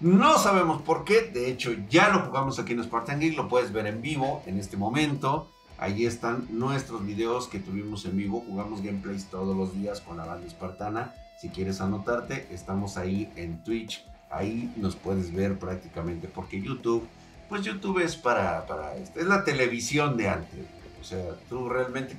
No 0.00 0.38
sabemos 0.38 0.82
por 0.82 1.04
qué, 1.04 1.22
de 1.22 1.50
hecho 1.50 1.72
ya 1.88 2.10
lo 2.10 2.20
jugamos 2.20 2.58
aquí 2.58 2.74
en 2.74 2.84
Spartan 2.84 3.18
Geek, 3.18 3.36
lo 3.36 3.48
puedes 3.48 3.72
ver 3.72 3.86
en 3.86 4.02
vivo 4.02 4.42
en 4.46 4.58
este 4.58 4.76
momento. 4.76 5.50
Ahí 5.78 6.06
están 6.06 6.46
nuestros 6.50 7.04
videos 7.04 7.48
que 7.48 7.58
tuvimos 7.58 8.04
en 8.06 8.16
vivo. 8.16 8.42
Jugamos 8.46 8.82
gameplays 8.82 9.26
todos 9.26 9.56
los 9.56 9.74
días 9.74 10.00
con 10.00 10.16
la 10.16 10.24
banda 10.24 10.46
espartana. 10.46 11.14
Si 11.36 11.50
quieres 11.50 11.80
anotarte, 11.80 12.48
estamos 12.50 12.96
ahí 12.96 13.30
en 13.36 13.62
Twitch. 13.62 14.04
Ahí 14.30 14.72
nos 14.76 14.96
puedes 14.96 15.34
ver 15.34 15.58
prácticamente 15.58 16.28
porque 16.28 16.60
YouTube, 16.60 17.06
pues 17.48 17.62
YouTube 17.62 17.98
es 18.02 18.16
para, 18.16 18.66
para 18.66 18.96
este, 18.96 19.20
es 19.20 19.26
la 19.26 19.44
televisión 19.44 20.16
de 20.16 20.28
antes. 20.28 20.66
O 21.00 21.04
sea, 21.04 21.36
tú 21.48 21.68
realmente 21.68 22.16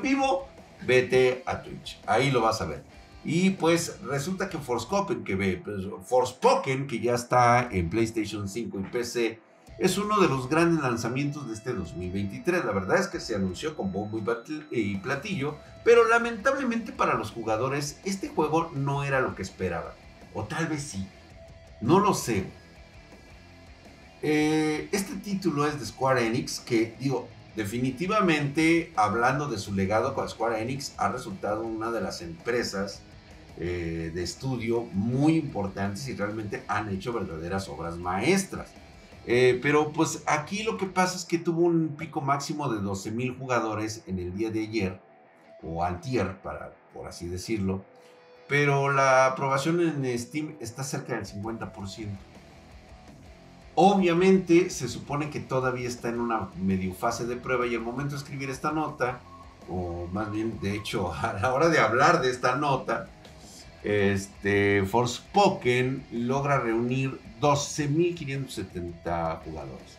vivo, 0.00 0.46
vete 0.86 1.42
a 1.46 1.62
Twitch. 1.62 1.98
Ahí 2.06 2.30
lo 2.30 2.42
vas 2.42 2.60
a 2.60 2.66
ver. 2.66 2.84
Y 3.24 3.50
pues 3.50 4.00
resulta 4.02 4.48
que 4.48 4.58
Forspoken, 4.58 5.24
que 5.24 5.34
ve, 5.34 5.60
pues, 5.62 5.84
Forspoken, 6.04 6.86
que 6.86 7.00
ya 7.00 7.14
está 7.14 7.68
en 7.70 7.90
PlayStation 7.90 8.48
5 8.48 8.80
y 8.80 8.82
PC, 8.84 9.40
es 9.80 9.96
uno 9.96 10.20
de 10.20 10.28
los 10.28 10.50
grandes 10.50 10.82
lanzamientos 10.82 11.48
de 11.48 11.54
este 11.54 11.72
2023. 11.72 12.66
La 12.66 12.72
verdad 12.72 12.98
es 12.98 13.08
que 13.08 13.18
se 13.18 13.34
anunció 13.34 13.74
con 13.74 13.90
bombo 13.90 14.20
y 14.70 14.96
platillo, 14.98 15.56
pero 15.84 16.06
lamentablemente 16.06 16.92
para 16.92 17.14
los 17.14 17.30
jugadores 17.30 17.98
este 18.04 18.28
juego 18.28 18.70
no 18.74 19.04
era 19.04 19.20
lo 19.20 19.34
que 19.34 19.40
esperaban. 19.40 19.92
O 20.34 20.44
tal 20.44 20.66
vez 20.66 20.82
sí. 20.82 21.08
No 21.80 21.98
lo 21.98 22.12
sé. 22.12 22.44
Eh, 24.20 24.90
este 24.92 25.14
título 25.16 25.66
es 25.66 25.80
de 25.80 25.86
Square 25.86 26.26
Enix, 26.26 26.60
que 26.60 26.94
digo, 27.00 27.26
definitivamente 27.56 28.92
hablando 28.96 29.48
de 29.48 29.56
su 29.56 29.74
legado 29.74 30.12
con 30.12 30.28
Square 30.28 30.60
Enix, 30.60 30.92
ha 30.98 31.08
resultado 31.08 31.62
una 31.62 31.90
de 31.90 32.02
las 32.02 32.20
empresas 32.20 33.00
eh, 33.56 34.10
de 34.14 34.22
estudio 34.22 34.82
muy 34.92 35.36
importantes 35.36 36.06
y 36.08 36.14
realmente 36.14 36.64
han 36.68 36.90
hecho 36.90 37.14
verdaderas 37.14 37.66
obras 37.70 37.96
maestras. 37.96 38.68
Eh, 39.26 39.58
pero 39.62 39.92
pues 39.92 40.22
aquí 40.26 40.62
lo 40.62 40.76
que 40.76 40.86
pasa 40.86 41.16
es 41.16 41.24
que 41.24 41.38
tuvo 41.38 41.62
un 41.62 41.94
pico 41.96 42.20
máximo 42.20 42.72
de 42.72 42.80
12 42.80 43.10
mil 43.10 43.36
jugadores 43.36 44.02
en 44.06 44.18
el 44.18 44.34
día 44.34 44.50
de 44.50 44.62
ayer, 44.62 45.00
o 45.62 45.84
antier, 45.84 46.36
para, 46.42 46.72
por 46.94 47.06
así 47.06 47.28
decirlo. 47.28 47.82
Pero 48.48 48.90
la 48.90 49.26
aprobación 49.26 49.80
en 49.80 50.18
Steam 50.18 50.56
está 50.60 50.82
cerca 50.82 51.14
del 51.14 51.26
50%. 51.26 52.08
Obviamente 53.76 54.68
se 54.70 54.88
supone 54.88 55.30
que 55.30 55.40
todavía 55.40 55.88
está 55.88 56.08
en 56.08 56.20
una 56.20 56.48
medio 56.56 56.92
fase 56.92 57.26
de 57.26 57.36
prueba 57.36 57.66
y 57.66 57.74
al 57.74 57.80
momento 57.80 58.12
de 58.12 58.18
escribir 58.18 58.50
esta 58.50 58.72
nota, 58.72 59.20
o 59.68 60.08
más 60.12 60.30
bien 60.32 60.58
de 60.60 60.74
hecho 60.74 61.12
a 61.22 61.34
la 61.34 61.54
hora 61.54 61.68
de 61.68 61.78
hablar 61.78 62.20
de 62.20 62.30
esta 62.30 62.56
nota, 62.56 63.08
este, 63.82 64.84
Forspoken 64.84 66.04
logra 66.12 66.60
reunir 66.60 67.18
12.570 67.40 69.38
jugadores. 69.44 69.98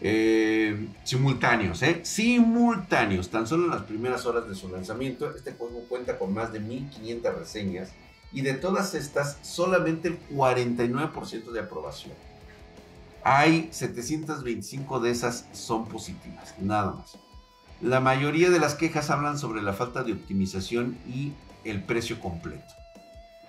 Eh, 0.00 0.88
simultáneos, 1.04 1.82
¿eh? 1.82 2.00
Simultáneos. 2.02 3.30
Tan 3.30 3.46
solo 3.46 3.64
en 3.64 3.70
las 3.70 3.82
primeras 3.82 4.26
horas 4.26 4.48
de 4.48 4.54
su 4.54 4.68
lanzamiento, 4.68 5.34
este 5.34 5.52
juego 5.52 5.84
cuenta 5.88 6.18
con 6.18 6.34
más 6.34 6.52
de 6.52 6.60
1.500 6.60 7.34
reseñas 7.34 7.90
y 8.32 8.42
de 8.42 8.54
todas 8.54 8.94
estas, 8.94 9.38
solamente 9.42 10.08
el 10.08 10.18
49% 10.30 11.50
de 11.52 11.60
aprobación. 11.60 12.14
Hay 13.24 13.68
725 13.72 15.00
de 15.00 15.10
esas 15.10 15.46
son 15.52 15.86
positivas, 15.86 16.54
nada 16.60 16.92
más. 16.92 17.18
La 17.80 18.00
mayoría 18.00 18.50
de 18.50 18.60
las 18.60 18.74
quejas 18.74 19.10
hablan 19.10 19.38
sobre 19.38 19.62
la 19.62 19.72
falta 19.72 20.02
de 20.02 20.12
optimización 20.12 20.96
y 21.08 21.32
el 21.64 21.82
precio 21.82 22.20
completo. 22.20 22.74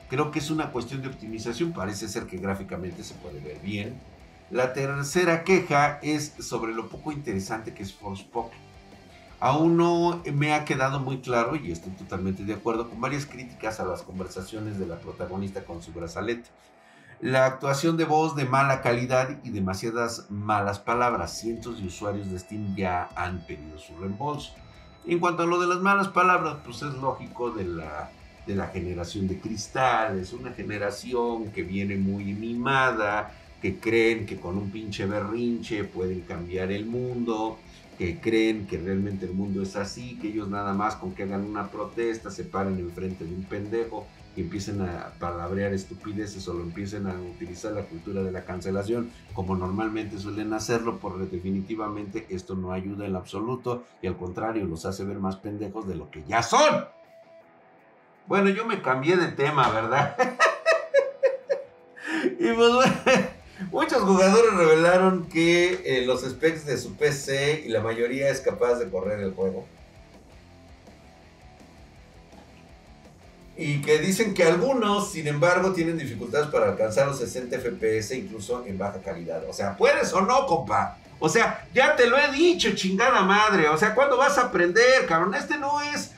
Creo 0.10 0.32
que 0.32 0.40
es 0.40 0.50
una 0.50 0.72
cuestión 0.72 1.02
de 1.02 1.10
optimización, 1.10 1.74
parece 1.74 2.08
ser 2.08 2.28
que 2.28 2.38
gráficamente 2.38 3.04
se 3.04 3.14
puede 3.16 3.40
ver 3.42 3.60
bien. 3.60 4.00
La 4.50 4.72
tercera 4.72 5.44
queja 5.44 6.00
es 6.02 6.34
sobre 6.40 6.74
lo 6.74 6.88
poco 6.88 7.12
interesante 7.12 7.74
que 7.74 7.84
es 7.84 7.94
Forspoken. 7.94 8.60
Aún 9.40 9.78
no 9.78 10.24
me 10.34 10.54
ha 10.54 10.66
quedado 10.66 11.00
muy 11.00 11.20
claro, 11.20 11.56
y 11.56 11.72
estoy 11.72 11.92
totalmente 11.92 12.44
de 12.44 12.54
acuerdo, 12.54 12.90
con 12.90 13.02
varias 13.02 13.26
críticas 13.26 13.80
a 13.80 13.86
las 13.86 14.02
conversaciones 14.02 14.80
de 14.80 14.88
la 14.88 15.00
protagonista 15.00 15.66
con 15.66 15.84
su 15.84 15.92
brazalete. 15.92 16.50
La 17.20 17.46
actuación 17.46 17.98
de 17.98 18.06
voz 18.06 18.36
de 18.36 18.46
mala 18.46 18.82
calidad 18.82 19.38
y 19.44 19.50
demasiadas 19.50 20.28
malas 20.30 20.80
palabras. 20.80 21.38
Cientos 21.38 21.80
de 21.80 21.88
usuarios 21.88 22.32
de 22.32 22.40
Steam 22.40 22.76
ya 22.76 23.10
han 23.16 23.46
pedido 23.46 23.78
su 23.78 23.98
reembolso. 23.98 24.54
En 25.06 25.20
cuanto 25.20 25.44
a 25.44 25.46
lo 25.46 25.60
de 25.60 25.68
las 25.68 25.80
malas 25.80 26.08
palabras, 26.08 26.58
pues 26.64 26.82
es 26.82 26.94
lógico 26.96 27.52
de 27.52 27.66
la 27.66 28.12
de 28.48 28.56
la 28.56 28.68
generación 28.68 29.28
de 29.28 29.40
cristal, 29.40 30.20
es 30.20 30.34
una 30.34 30.52
generación 30.52 31.52
que 31.52 31.64
viene 31.64 31.98
muy 31.98 32.24
mimada, 32.34 33.32
que 33.62 33.78
creen 33.78 34.26
que 34.26 34.38
con 34.38 34.58
un 34.58 34.72
pinche 34.72 35.06
berrinche 35.06 35.84
pueden 35.84 36.22
cambiar 36.22 36.72
el 36.72 36.86
mundo, 36.86 37.58
que 37.98 38.20
creen 38.20 38.68
que 38.68 38.78
realmente 38.78 39.26
el 39.26 39.34
mundo 39.34 39.62
es 39.64 39.76
así, 39.76 40.18
que 40.22 40.30
ellos 40.30 40.48
nada 40.48 40.74
más 40.74 40.96
con 40.96 41.14
que 41.14 41.24
hagan 41.24 41.44
una 41.44 41.70
protesta 41.70 42.30
se 42.30 42.44
paren 42.44 42.78
enfrente 42.80 43.26
de 43.26 43.34
un 43.34 43.44
pendejo 43.44 44.06
y 44.36 44.42
empiecen 44.42 44.82
a 44.82 45.14
palabrear 45.20 45.74
estupideces 45.74 46.48
o 46.48 46.54
lo 46.54 46.62
empiecen 46.62 47.08
a 47.08 47.20
utilizar 47.20 47.74
la 47.74 47.82
cultura 47.82 48.22
de 48.22 48.32
la 48.32 48.46
cancelación 48.46 49.10
como 49.34 49.56
normalmente 49.56 50.20
suelen 50.20 50.54
hacerlo, 50.54 51.00
porque 51.00 51.26
definitivamente 51.26 52.28
esto 52.30 52.56
no 52.56 52.72
ayuda 52.72 53.08
en 53.08 53.16
absoluto 53.16 53.84
y 54.02 54.08
al 54.08 54.16
contrario 54.16 54.66
los 54.66 54.86
hace 54.86 55.04
ver 55.04 55.18
más 55.18 55.38
pendejos 55.38 55.88
de 55.88 55.96
lo 55.96 56.12
que 56.12 56.24
ya 56.28 56.44
son. 56.44 56.97
Bueno, 58.28 58.50
yo 58.50 58.66
me 58.66 58.82
cambié 58.82 59.16
de 59.16 59.30
tema, 59.30 59.70
¿verdad? 59.72 60.18
y 62.40 62.52
pues 62.52 62.74
bueno, 62.74 62.94
muchos 63.72 64.04
jugadores 64.04 64.54
revelaron 64.54 65.30
que 65.30 65.82
eh, 65.86 66.06
los 66.06 66.22
specs 66.24 66.66
de 66.66 66.78
su 66.78 66.98
PC 66.98 67.64
y 67.66 67.70
la 67.70 67.80
mayoría 67.80 68.30
es 68.30 68.42
capaz 68.42 68.76
de 68.76 68.90
correr 68.90 69.22
el 69.22 69.32
juego. 69.34 69.66
Y 73.56 73.82
que 73.82 73.98
dicen 74.00 74.34
que 74.34 74.44
algunos, 74.44 75.14
sin 75.14 75.28
embargo, 75.28 75.72
tienen 75.72 75.98
dificultades 75.98 76.48
para 76.48 76.68
alcanzar 76.68 77.08
los 77.08 77.18
60 77.20 77.58
FPS, 77.58 78.12
incluso 78.12 78.66
en 78.66 78.78
baja 78.78 79.00
calidad. 79.02 79.50
O 79.50 79.54
sea, 79.54 79.78
¿puedes 79.78 80.12
o 80.14 80.22
no, 80.22 80.46
compa? 80.46 80.98
O 81.20 81.30
sea, 81.30 81.66
ya 81.74 81.96
te 81.96 82.08
lo 82.08 82.18
he 82.18 82.32
dicho, 82.34 82.76
chingada 82.76 83.22
madre. 83.22 83.70
O 83.70 83.78
sea, 83.78 83.96
¿cuándo 83.96 84.18
vas 84.18 84.38
a 84.38 84.48
aprender, 84.48 85.08
cabrón? 85.08 85.34
Este 85.34 85.58
no 85.58 85.82
es 85.82 86.12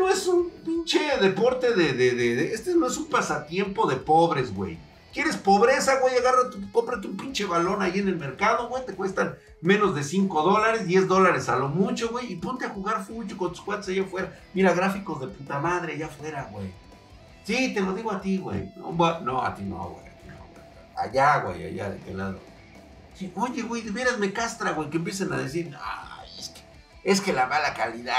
no 0.00 0.08
es 0.08 0.26
un 0.26 0.50
pinche 0.64 0.98
deporte 1.20 1.74
de, 1.74 1.92
de, 1.92 2.14
de, 2.14 2.54
Este 2.54 2.74
no 2.74 2.86
es 2.86 2.96
un 2.96 3.06
pasatiempo 3.06 3.88
de 3.88 3.96
pobres, 3.96 4.52
güey. 4.54 4.78
¿Quieres 5.12 5.36
pobreza, 5.36 6.00
güey? 6.00 6.16
Agarra, 6.16 6.50
tu, 6.50 6.72
cómprate 6.72 7.06
un 7.06 7.16
pinche 7.16 7.44
balón 7.44 7.82
ahí 7.82 7.98
en 7.98 8.08
el 8.08 8.16
mercado, 8.16 8.68
güey. 8.68 8.86
Te 8.86 8.94
cuestan 8.94 9.36
menos 9.60 9.94
de 9.94 10.02
5 10.02 10.42
dólares, 10.42 10.86
10 10.86 11.06
dólares 11.06 11.48
a 11.48 11.56
lo 11.56 11.68
mucho, 11.68 12.08
güey. 12.08 12.32
Y 12.32 12.36
ponte 12.36 12.64
a 12.64 12.70
jugar 12.70 13.04
fucho 13.04 13.36
con 13.36 13.50
tus 13.50 13.60
cuates 13.60 13.88
allá 13.88 14.02
afuera. 14.02 14.32
Mira, 14.54 14.72
gráficos 14.72 15.20
de 15.20 15.26
puta 15.28 15.58
madre 15.58 15.94
allá 15.94 16.06
afuera, 16.06 16.48
güey. 16.50 16.72
Sí, 17.44 17.74
te 17.74 17.80
lo 17.80 17.92
digo 17.92 18.10
a 18.10 18.20
ti, 18.20 18.38
güey. 18.38 18.72
No, 18.76 19.42
a 19.42 19.54
ti 19.54 19.62
no, 19.62 19.90
güey. 19.90 20.10
Allá, 20.96 21.40
güey, 21.40 21.64
allá, 21.66 21.90
de 21.90 21.98
qué 21.98 22.14
lado. 22.14 22.38
Sí, 23.14 23.30
oye, 23.34 23.62
güey, 23.62 23.82
de 23.82 23.90
veras 23.90 24.18
me 24.18 24.32
castra, 24.32 24.72
güey, 24.72 24.88
que 24.90 24.98
empiecen 24.98 25.32
a 25.32 25.38
decir, 25.38 25.76
ay, 25.82 26.09
es 27.02 27.20
que, 27.20 27.32
la 27.32 27.46
mala 27.46 27.74
calidad, 27.74 28.14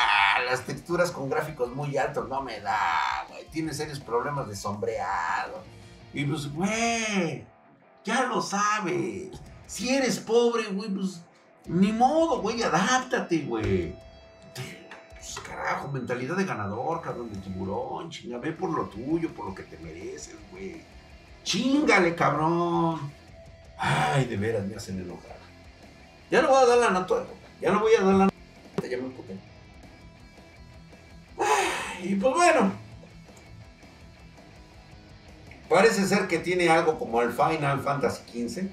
las 0.50 0.62
texturas 0.66 1.12
con 1.12 1.30
gráficos 1.30 1.74
muy 1.74 1.98
altos 1.98 2.28
no 2.28 2.42
me 2.42 2.60
da, 2.60 3.26
güey. 3.30 3.46
Tiene 3.52 3.74
serios 3.74 4.00
problemas 4.00 4.48
de 4.48 4.56
sombreado 4.56 5.64
y 6.14 6.26
pues, 6.26 6.52
güey, 6.52 7.46
ya 8.04 8.24
lo 8.24 8.42
sabes. 8.42 9.30
Si 9.66 9.90
eres 9.90 10.20
pobre, 10.20 10.68
güey, 10.68 10.90
pues 10.90 11.22
ni 11.66 11.92
modo, 11.92 12.42
güey, 12.42 12.62
adáptate, 12.64 13.40
güey. 13.40 13.96
Pues 14.54 15.40
carajo, 15.40 15.88
mentalidad 15.88 16.36
de 16.36 16.46
ganador, 16.46 17.02
cabrón, 17.02 17.32
de 17.32 17.40
tiburón, 17.40 18.10
chinga, 18.10 18.40
ve 18.40 18.52
por 18.52 18.72
lo 18.72 18.86
tuyo, 18.86 19.34
por 19.34 19.46
lo 19.46 19.56
que 19.56 19.64
te 19.64 19.78
mereces, 19.78 20.36
güey. 20.52 20.84
Chingale, 21.44 22.16
cabrón. 22.16 23.12
Ay, 23.78 24.26
de 24.26 24.38
veras, 24.38 24.66
me 24.66 24.76
hacen 24.76 25.00
enojar. 25.00 25.38
Ya 26.30 26.42
no 26.42 26.50
voy 26.50 26.64
a 26.64 26.66
dar 26.66 26.78
la 26.78 26.90
nota, 26.92 27.24
ya 27.62 27.72
no 27.72 27.80
voy 27.80 27.94
a 27.96 28.02
dar 28.02 28.16
la 28.16 28.31
ya 28.90 28.98
me 28.98 29.06
emputé. 29.06 29.36
Y 32.04 32.16
pues 32.16 32.34
bueno, 32.34 32.72
Parece 35.72 36.06
ser 36.06 36.28
que 36.28 36.38
tiene 36.38 36.68
algo 36.68 37.00
como 37.00 37.22
el 37.22 37.32
Final 37.32 37.80
Fantasy 37.80 38.48
XV. 38.50 38.68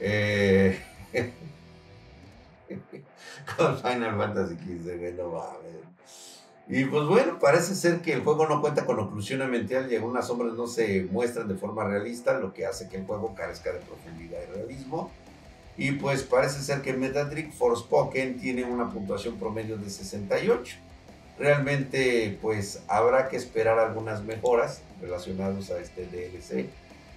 Eh, 0.00 0.80
con 3.58 3.76
Final 3.76 4.16
Fantasy 4.16 4.54
XV, 4.54 4.98
güey, 4.98 5.12
no 5.12 5.32
ver. 5.32 5.90
Y 6.68 6.86
pues 6.86 7.06
bueno, 7.06 7.38
parece 7.38 7.74
ser 7.74 8.00
que 8.00 8.14
el 8.14 8.22
juego 8.22 8.48
no 8.48 8.62
cuenta 8.62 8.86
con 8.86 8.98
oclusión 8.98 9.42
ambiental 9.42 9.92
y 9.92 9.96
algunas 9.96 10.26
sombras 10.26 10.54
no 10.54 10.66
se 10.66 11.06
muestran 11.10 11.48
de 11.48 11.56
forma 11.56 11.84
realista, 11.84 12.38
lo 12.38 12.54
que 12.54 12.64
hace 12.64 12.88
que 12.88 12.96
el 12.96 13.04
juego 13.04 13.34
carezca 13.34 13.72
de 13.72 13.80
profundidad 13.80 14.38
y 14.48 14.54
realismo. 14.54 15.10
Y 15.80 15.92
pues 15.92 16.22
parece 16.22 16.62
ser 16.62 16.82
que 16.82 16.92
Metacritic 16.92 17.52
Forspoken 17.52 18.38
tiene 18.38 18.64
una 18.64 18.88
puntuación 18.88 19.36
promedio 19.36 19.76
de 19.76 19.90
68 19.90 20.76
realmente 21.40 22.38
pues 22.42 22.82
habrá 22.86 23.28
que 23.28 23.36
esperar 23.36 23.78
algunas 23.78 24.22
mejoras 24.22 24.82
relacionadas 25.00 25.70
a 25.70 25.80
este 25.80 26.06
DLC 26.06 26.66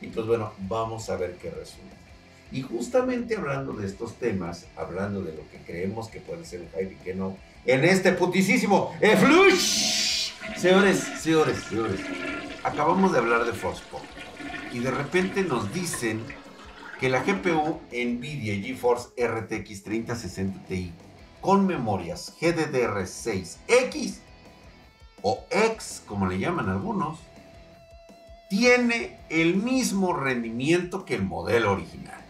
y 0.01 0.07
pues 0.07 0.25
bueno, 0.25 0.53
vamos 0.59 1.09
a 1.09 1.17
ver 1.17 1.35
qué 1.41 1.49
resulta. 1.49 1.95
Y 2.51 2.61
justamente 2.61 3.35
hablando 3.35 3.73
de 3.73 3.85
estos 3.85 4.15
temas, 4.15 4.65
hablando 4.77 5.21
de 5.21 5.33
lo 5.33 5.49
que 5.49 5.57
creemos 5.65 6.07
que 6.07 6.19
puede 6.19 6.45
ser 6.45 6.61
el 6.61 6.69
hype 6.69 6.93
y 6.93 7.03
que 7.03 7.13
no, 7.13 7.37
en 7.65 7.83
este 7.83 8.13
putisísimo 8.13 8.95
Flush. 8.99 10.31
Señores, 10.57 10.99
señores, 11.21 11.57
señores, 11.69 11.99
acabamos 12.63 13.11
de 13.11 13.19
hablar 13.19 13.45
de 13.45 13.53
Forspoken 13.53 14.09
y 14.71 14.79
de 14.79 14.91
repente 14.91 15.43
nos 15.43 15.73
dicen 15.73 16.21
que 17.03 17.09
la 17.09 17.21
GPU 17.21 17.81
Nvidia 17.91 18.55
GeForce 18.61 19.09
RTX 19.21 19.83
3060 19.83 20.67
Ti 20.69 20.93
con 21.41 21.67
memorias 21.67 22.33
GDDR6X 22.39 24.19
o 25.21 25.43
X, 25.49 26.01
como 26.07 26.27
le 26.27 26.39
llaman 26.39 26.69
algunos, 26.69 27.19
tiene 28.49 29.19
el 29.27 29.57
mismo 29.57 30.13
rendimiento 30.13 31.03
que 31.03 31.15
el 31.15 31.23
modelo 31.23 31.73
original. 31.73 32.23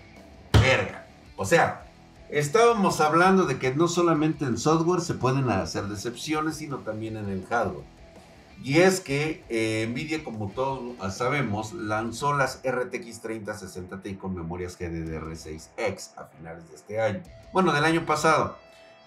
Verga. 0.54 1.06
O 1.38 1.46
sea, 1.46 1.86
estábamos 2.32 3.00
hablando 3.00 3.46
de 3.46 3.60
que 3.60 3.76
no 3.76 3.88
solamente 3.88 4.46
en 4.46 4.58
software 4.58 5.02
se 5.02 5.14
pueden 5.14 5.52
hacer 5.52 5.84
decepciones, 5.84 6.56
sino 6.56 6.80
también 6.80 7.18
en 7.18 7.30
el 7.30 7.46
hardware. 7.46 7.86
Y 8.64 8.80
es 8.80 9.02
que 9.02 9.44
eh, 9.50 9.86
Nvidia, 9.90 10.24
como 10.24 10.50
todos 10.50 10.96
sabemos, 11.14 11.74
lanzó 11.74 12.32
las 12.32 12.62
RTX 12.66 13.20
3060 13.20 14.02
Ti 14.02 14.16
con 14.16 14.34
memorias 14.34 14.80
GDDR6X 14.80 16.12
a 16.16 16.28
finales 16.28 16.70
de 16.70 16.76
este 16.76 17.02
año. 17.02 17.22
Bueno, 17.52 17.74
del 17.74 17.84
año 17.84 18.06
pasado. 18.06 18.58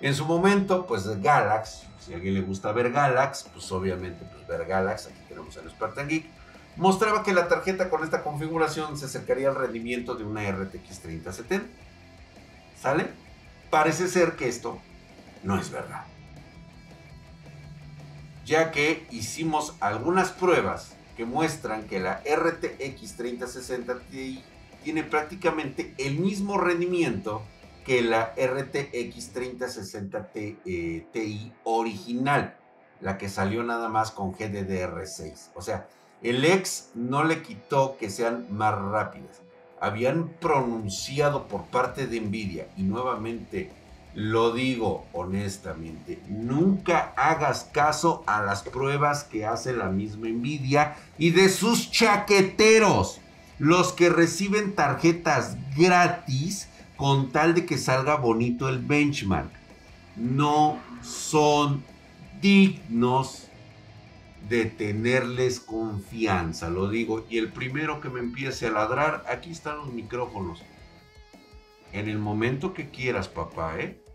En 0.01 0.15
su 0.15 0.27
momento, 0.27 0.87
pues 0.87 1.07
Galax, 1.23 1.85
si 1.99 2.13
a 2.13 2.17
alguien 2.17 2.35
le 2.35 2.43
gusta 2.43 2.71
ver 2.73 2.93
Galax, 2.93 3.45
pues 3.45 3.73
obviamente 3.73 4.27
pues 4.31 4.47
ver 4.47 4.67
Galax, 4.67 5.07
aquí 5.07 5.21
tenemos 5.27 5.57
el 5.57 5.71
Spartan 5.71 6.07
Geek, 6.07 6.27
mostraba 6.77 7.23
que 7.23 7.33
la 7.33 7.49
tarjeta 7.49 7.89
con 7.89 8.05
esta 8.05 8.23
configuración 8.23 8.99
se 8.99 9.07
acercaría 9.07 9.49
al 9.49 9.55
rendimiento 9.55 10.17
de 10.17 10.25
una 10.25 10.43
RTX 10.53 11.01
3070. 11.01 11.67
¿Sale? 12.79 13.07
Parece 13.71 14.07
ser 14.07 14.37
que 14.37 14.49
esto 14.49 14.79
no 15.43 15.59
es 15.59 15.71
verdad. 15.71 16.05
Ya 18.47 18.71
que 18.71 19.09
hicimos 19.11 19.75
algunas 19.81 20.31
pruebas 20.31 20.95
que 21.17 21.25
muestran 21.25 21.89
que 21.89 21.99
la 21.99 22.23
RTX 22.25 23.17
3060 23.17 23.99
Ti 24.09 24.45
tiene 24.85 25.03
prácticamente 25.03 25.95
el 25.99 26.21
mismo 26.21 26.57
rendimiento 26.57 27.43
que 27.85 28.03
la 28.03 28.35
RTX 28.37 29.33
3060 29.33 30.31
Ti 30.31 31.53
original, 31.65 32.57
la 33.01 33.19
que 33.19 33.29
salió 33.29 33.65
nada 33.65 33.89
más 33.89 34.13
con 34.13 34.33
GDDR6. 34.33 35.51
O 35.57 35.61
sea, 35.61 35.89
el 36.23 36.45
X 36.45 36.91
no 36.95 37.25
le 37.25 37.43
quitó 37.43 37.97
que 37.99 38.11
sean 38.11 38.47
más 38.51 38.79
rápidas. 38.79 39.43
Habían 39.81 40.29
pronunciado 40.29 41.49
por 41.49 41.65
parte 41.65 42.07
de 42.07 42.21
Nvidia, 42.21 42.69
y 42.77 42.85
nuevamente 42.85 43.73
lo 44.17 44.53
digo 44.53 45.05
honestamente, 45.13 46.23
nunca 46.27 47.13
hagas 47.19 47.69
caso 47.71 48.25
a 48.27 48.41
las 48.43 48.63
pruebas 48.63 49.25
que 49.25 49.45
hace 49.45 49.75
la 49.75 49.91
misma 49.91 50.29
Nvidia 50.29 50.97
y 51.19 51.33
de 51.33 51.51
sus 51.51 51.91
chaqueteros, 51.91 53.21
los 53.59 53.93
que 53.93 54.09
reciben 54.09 54.75
tarjetas 54.75 55.59
gratis 55.77 56.71
con 56.97 57.31
tal 57.31 57.55
de 57.55 57.67
que 57.67 57.77
salga 57.77 58.17
bonito 58.17 58.71
el 58.71 58.79
benchmark. 58.79 59.51
No 60.17 60.79
son 61.03 61.85
dignos 62.41 63.49
de 64.49 64.65
tenerles 64.65 65.61
confianza, 65.61 66.71
lo 66.71 66.89
digo. 66.89 67.27
Y 67.29 67.37
el 67.37 67.53
primero 67.53 68.01
que 68.01 68.09
me 68.09 68.21
empiece 68.21 68.69
a 68.69 68.71
ladrar, 68.71 69.25
aquí 69.29 69.51
están 69.51 69.77
los 69.77 69.93
micrófonos. 69.93 70.63
En 71.93 72.09
el 72.09 72.19
momento 72.19 72.73
que 72.73 72.89
quieras, 72.89 73.29
papá, 73.29 73.79
¿eh? 73.79 74.06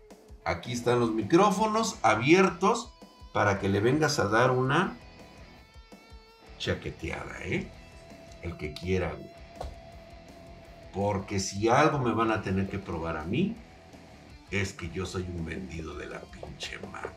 Aquí 0.44 0.72
están 0.72 0.98
los 0.98 1.12
micrófonos 1.12 1.98
abiertos 2.02 2.92
para 3.32 3.58
que 3.58 3.68
le 3.68 3.80
vengas 3.80 4.18
a 4.18 4.28
dar 4.28 4.50
una 4.50 4.96
chaqueteada, 6.58 7.38
¿eh? 7.44 7.70
El 8.42 8.56
que 8.56 8.72
quiera, 8.72 9.12
güey. 9.12 9.30
Porque 10.92 11.40
si 11.40 11.68
algo 11.68 11.98
me 11.98 12.12
van 12.12 12.30
a 12.30 12.42
tener 12.42 12.68
que 12.68 12.78
probar 12.78 13.16
a 13.16 13.24
mí, 13.24 13.56
es 14.50 14.72
que 14.72 14.90
yo 14.90 15.06
soy 15.06 15.22
un 15.22 15.44
vendido 15.44 15.94
de 15.94 16.06
la 16.06 16.20
pinche 16.20 16.78
Mac. 16.90 17.14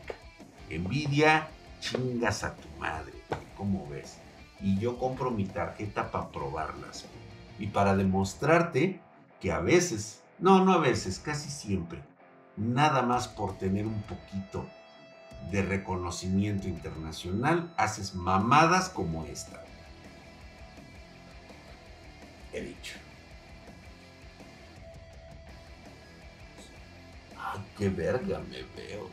Envidia, 0.70 1.48
chingas 1.80 2.44
a 2.44 2.54
tu 2.54 2.68
madre, 2.78 3.12
¿cómo 3.56 3.86
ves? 3.88 4.18
Y 4.60 4.78
yo 4.78 4.98
compro 4.98 5.30
mi 5.30 5.44
tarjeta 5.44 6.10
para 6.10 6.30
probarlas. 6.30 7.04
Y 7.58 7.66
para 7.66 7.94
demostrarte 7.94 9.00
que 9.40 9.52
a 9.52 9.60
veces, 9.60 10.22
no, 10.38 10.64
no 10.64 10.72
a 10.72 10.78
veces, 10.78 11.18
casi 11.18 11.50
siempre, 11.50 12.00
nada 12.56 13.02
más 13.02 13.28
por 13.28 13.58
tener 13.58 13.86
un 13.86 14.02
poquito 14.02 14.66
de 15.50 15.62
reconocimiento 15.62 16.68
internacional, 16.68 17.72
haces 17.76 18.14
mamadas 18.14 18.88
como 18.88 19.24
esta. 19.24 19.62
He 22.52 22.62
dicho. 22.62 22.94
qué 27.78 27.88
verga 27.88 28.42
me 28.50 28.64
veo. 28.76 29.08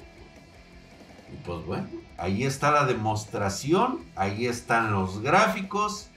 Y 1.32 1.36
pues 1.46 1.64
bueno, 1.66 1.88
ahí 2.18 2.44
está 2.44 2.72
la 2.72 2.84
demostración, 2.86 4.04
ahí 4.16 4.48
están 4.48 4.92
los 4.92 5.22
gráficos. 5.22 6.10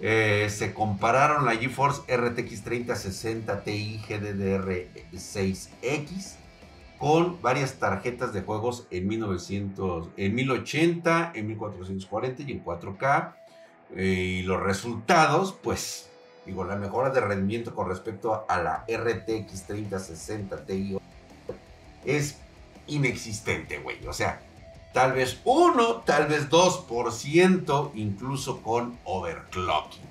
Eh, 0.00 0.48
se 0.50 0.72
compararon 0.72 1.44
la 1.44 1.56
GeForce 1.56 2.02
RTX 2.16 2.62
3060 2.62 3.64
Ti 3.64 4.00
GDDR6X 4.08 6.39
con 7.00 7.40
varias 7.40 7.76
tarjetas 7.76 8.34
de 8.34 8.42
juegos 8.42 8.86
en 8.90 9.08
1900, 9.08 10.10
en 10.18 10.34
1080, 10.34 11.32
en 11.34 11.46
1440 11.46 12.42
y 12.42 12.52
en 12.52 12.62
4K. 12.62 13.32
Eh, 13.96 14.04
y 14.04 14.42
los 14.42 14.62
resultados, 14.62 15.56
pues, 15.62 16.10
digo, 16.44 16.62
la 16.64 16.76
mejora 16.76 17.08
de 17.08 17.22
rendimiento 17.22 17.74
con 17.74 17.88
respecto 17.88 18.44
a 18.46 18.62
la 18.62 18.84
RTX 18.86 19.66
3060 19.66 20.66
Ti 20.66 20.98
es 22.04 22.36
inexistente, 22.86 23.78
güey. 23.78 24.06
O 24.06 24.12
sea, 24.12 24.42
tal 24.92 25.14
vez 25.14 25.40
1, 25.44 26.02
tal 26.04 26.26
vez 26.26 26.50
2%, 26.50 27.92
incluso 27.94 28.60
con 28.60 28.98
overclocking. 29.04 30.02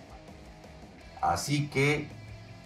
Así 1.21 1.67
que 1.67 2.07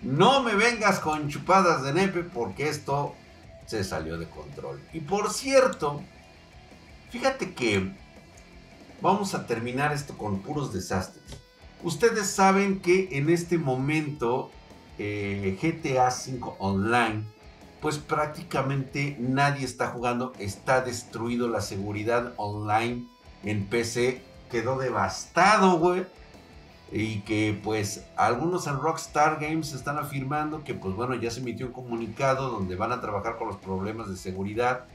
no 0.01 0.41
me 0.43 0.55
vengas 0.55 1.01
con 1.01 1.27
chupadas 1.27 1.83
de 1.83 1.91
nepe 1.91 2.23
porque 2.23 2.69
esto 2.69 3.15
se 3.65 3.83
salió 3.83 4.17
de 4.17 4.29
control. 4.29 4.81
Y 4.93 4.99
por 4.99 5.31
cierto, 5.31 6.01
fíjate 7.09 7.53
que 7.53 7.91
vamos 9.01 9.35
a 9.35 9.45
terminar 9.47 9.93
esto 9.93 10.17
con 10.17 10.39
puros 10.39 10.73
desastres. 10.73 11.23
Ustedes 11.83 12.27
saben 12.27 12.79
que 12.79 13.09
en 13.11 13.29
este 13.29 13.57
momento 13.57 14.51
eh, 14.97 15.57
GTA 15.61 16.07
V 16.07 16.55
Online, 16.59 17.23
pues 17.81 17.97
prácticamente 17.97 19.17
nadie 19.19 19.65
está 19.65 19.87
jugando, 19.87 20.33
está 20.39 20.81
destruido 20.81 21.49
la 21.49 21.59
seguridad 21.59 22.33
online 22.37 23.05
en 23.43 23.65
PC, 23.65 24.21
quedó 24.49 24.77
devastado, 24.77 25.77
güey 25.79 26.05
y 26.95 27.21
que 27.21 27.59
pues 27.63 28.05
algunos 28.15 28.67
en 28.67 28.79
Rockstar 28.79 29.39
Games 29.39 29.73
están 29.73 29.97
afirmando 29.97 30.63
que 30.63 30.75
pues 30.75 30.95
bueno 30.95 31.15
ya 31.15 31.31
se 31.31 31.39
emitió 31.39 31.65
un 31.65 31.73
comunicado 31.73 32.51
donde 32.51 32.75
van 32.75 32.91
a 32.91 33.01
trabajar 33.01 33.37
con 33.37 33.47
los 33.47 33.57
problemas 33.57 34.09
de 34.09 34.15
seguridad. 34.15 34.85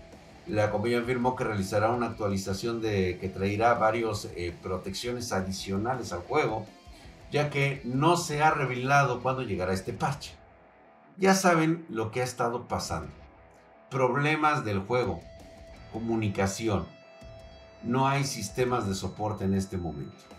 La 0.47 0.71
compañía 0.71 1.01
afirmó 1.01 1.35
que 1.35 1.43
realizará 1.43 1.91
una 1.91 2.07
actualización 2.07 2.81
de 2.81 3.19
que 3.19 3.29
traerá 3.29 3.75
varios 3.75 4.29
eh, 4.37 4.55
protecciones 4.63 5.33
adicionales 5.33 6.13
al 6.13 6.21
juego, 6.21 6.67
ya 7.33 7.51
que 7.51 7.83
no 7.85 8.17
se 8.17 8.45
ha 8.45 8.53
revelado 8.53 9.21
cuándo 9.21 9.43
llegará 9.43 9.73
este 9.73 9.93
parche. 9.93 10.31
Ya 11.17 11.35
saben 11.35 11.85
lo 11.91 12.13
que 12.13 12.21
ha 12.21 12.25
estado 12.25 12.69
pasando. 12.69 13.13
Problemas 13.91 14.65
del 14.65 14.79
juego, 14.79 15.21
comunicación. 15.93 16.87
No 17.83 18.07
hay 18.07 18.23
sistemas 18.23 18.87
de 18.87 18.95
soporte 18.95 19.45
en 19.45 19.55
este 19.55 19.77
momento 19.79 20.38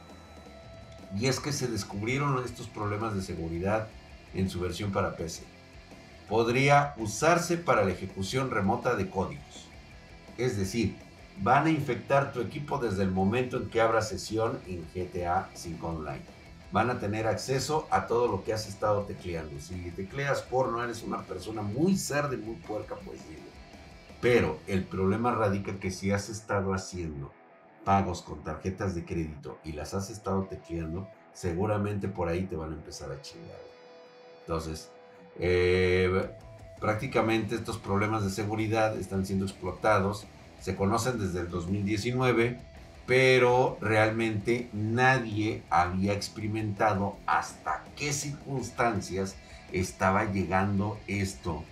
y 1.17 1.27
es 1.27 1.39
que 1.39 1.51
se 1.51 1.67
descubrieron 1.67 2.43
estos 2.43 2.67
problemas 2.67 3.15
de 3.15 3.21
seguridad 3.21 3.87
en 4.33 4.49
su 4.49 4.59
versión 4.59 4.91
para 4.91 5.15
PC. 5.15 5.43
Podría 6.27 6.93
usarse 6.97 7.57
para 7.57 7.83
la 7.83 7.91
ejecución 7.91 8.51
remota 8.51 8.95
de 8.95 9.09
códigos. 9.09 9.67
Es 10.37 10.57
decir, 10.57 10.95
van 11.41 11.67
a 11.67 11.71
infectar 11.71 12.31
tu 12.31 12.41
equipo 12.41 12.77
desde 12.77 13.03
el 13.03 13.11
momento 13.11 13.57
en 13.57 13.69
que 13.69 13.81
abra 13.81 14.01
sesión 14.01 14.59
en 14.67 14.85
GTA 14.93 15.49
5 15.53 15.87
Online. 15.87 16.21
Van 16.71 16.91
a 16.91 16.99
tener 16.99 17.25
acceso 17.25 17.87
a 17.89 18.05
todo 18.05 18.27
lo 18.27 18.43
que 18.43 18.53
has 18.53 18.67
estado 18.67 19.01
tecleando. 19.03 19.59
Si 19.59 19.73
tecleas 19.91 20.43
porno, 20.43 20.83
eres 20.83 21.01
una 21.01 21.23
persona 21.23 21.63
muy 21.63 21.97
cerda 21.97 22.35
y 22.35 22.37
muy 22.37 22.55
puerca, 22.57 22.95
pues 23.03 23.27
digo. 23.27 23.41
Pero 24.21 24.59
el 24.67 24.83
problema 24.83 25.33
radica 25.33 25.79
que 25.79 25.89
si 25.89 26.11
has 26.11 26.29
estado 26.29 26.73
haciendo 26.73 27.31
pagos 27.89 28.21
con 28.21 28.43
tarjetas 28.43 28.93
de 28.93 29.03
crédito 29.03 29.57
y 29.63 29.71
las 29.71 29.95
has 29.95 30.11
estado 30.11 30.43
tecleando, 30.43 31.07
seguramente 31.33 32.07
por 32.07 32.29
ahí 32.29 32.43
te 32.43 32.55
van 32.55 32.69
a 32.69 32.75
empezar 32.75 33.11
a 33.11 33.19
chingar. 33.19 33.57
Entonces, 34.41 34.91
eh, 35.39 36.29
prácticamente 36.79 37.55
estos 37.55 37.79
problemas 37.79 38.23
de 38.23 38.29
seguridad 38.29 38.95
están 38.95 39.25
siendo 39.25 39.45
explotados, 39.45 40.27
se 40.61 40.75
conocen 40.75 41.17
desde 41.17 41.39
el 41.39 41.49
2019, 41.49 42.59
pero 43.07 43.79
realmente 43.81 44.69
nadie 44.71 45.63
había 45.71 46.13
experimentado 46.13 47.17
hasta 47.25 47.83
qué 47.95 48.13
circunstancias 48.13 49.35
estaba 49.71 50.25
llegando 50.25 50.99
esto 51.07 51.63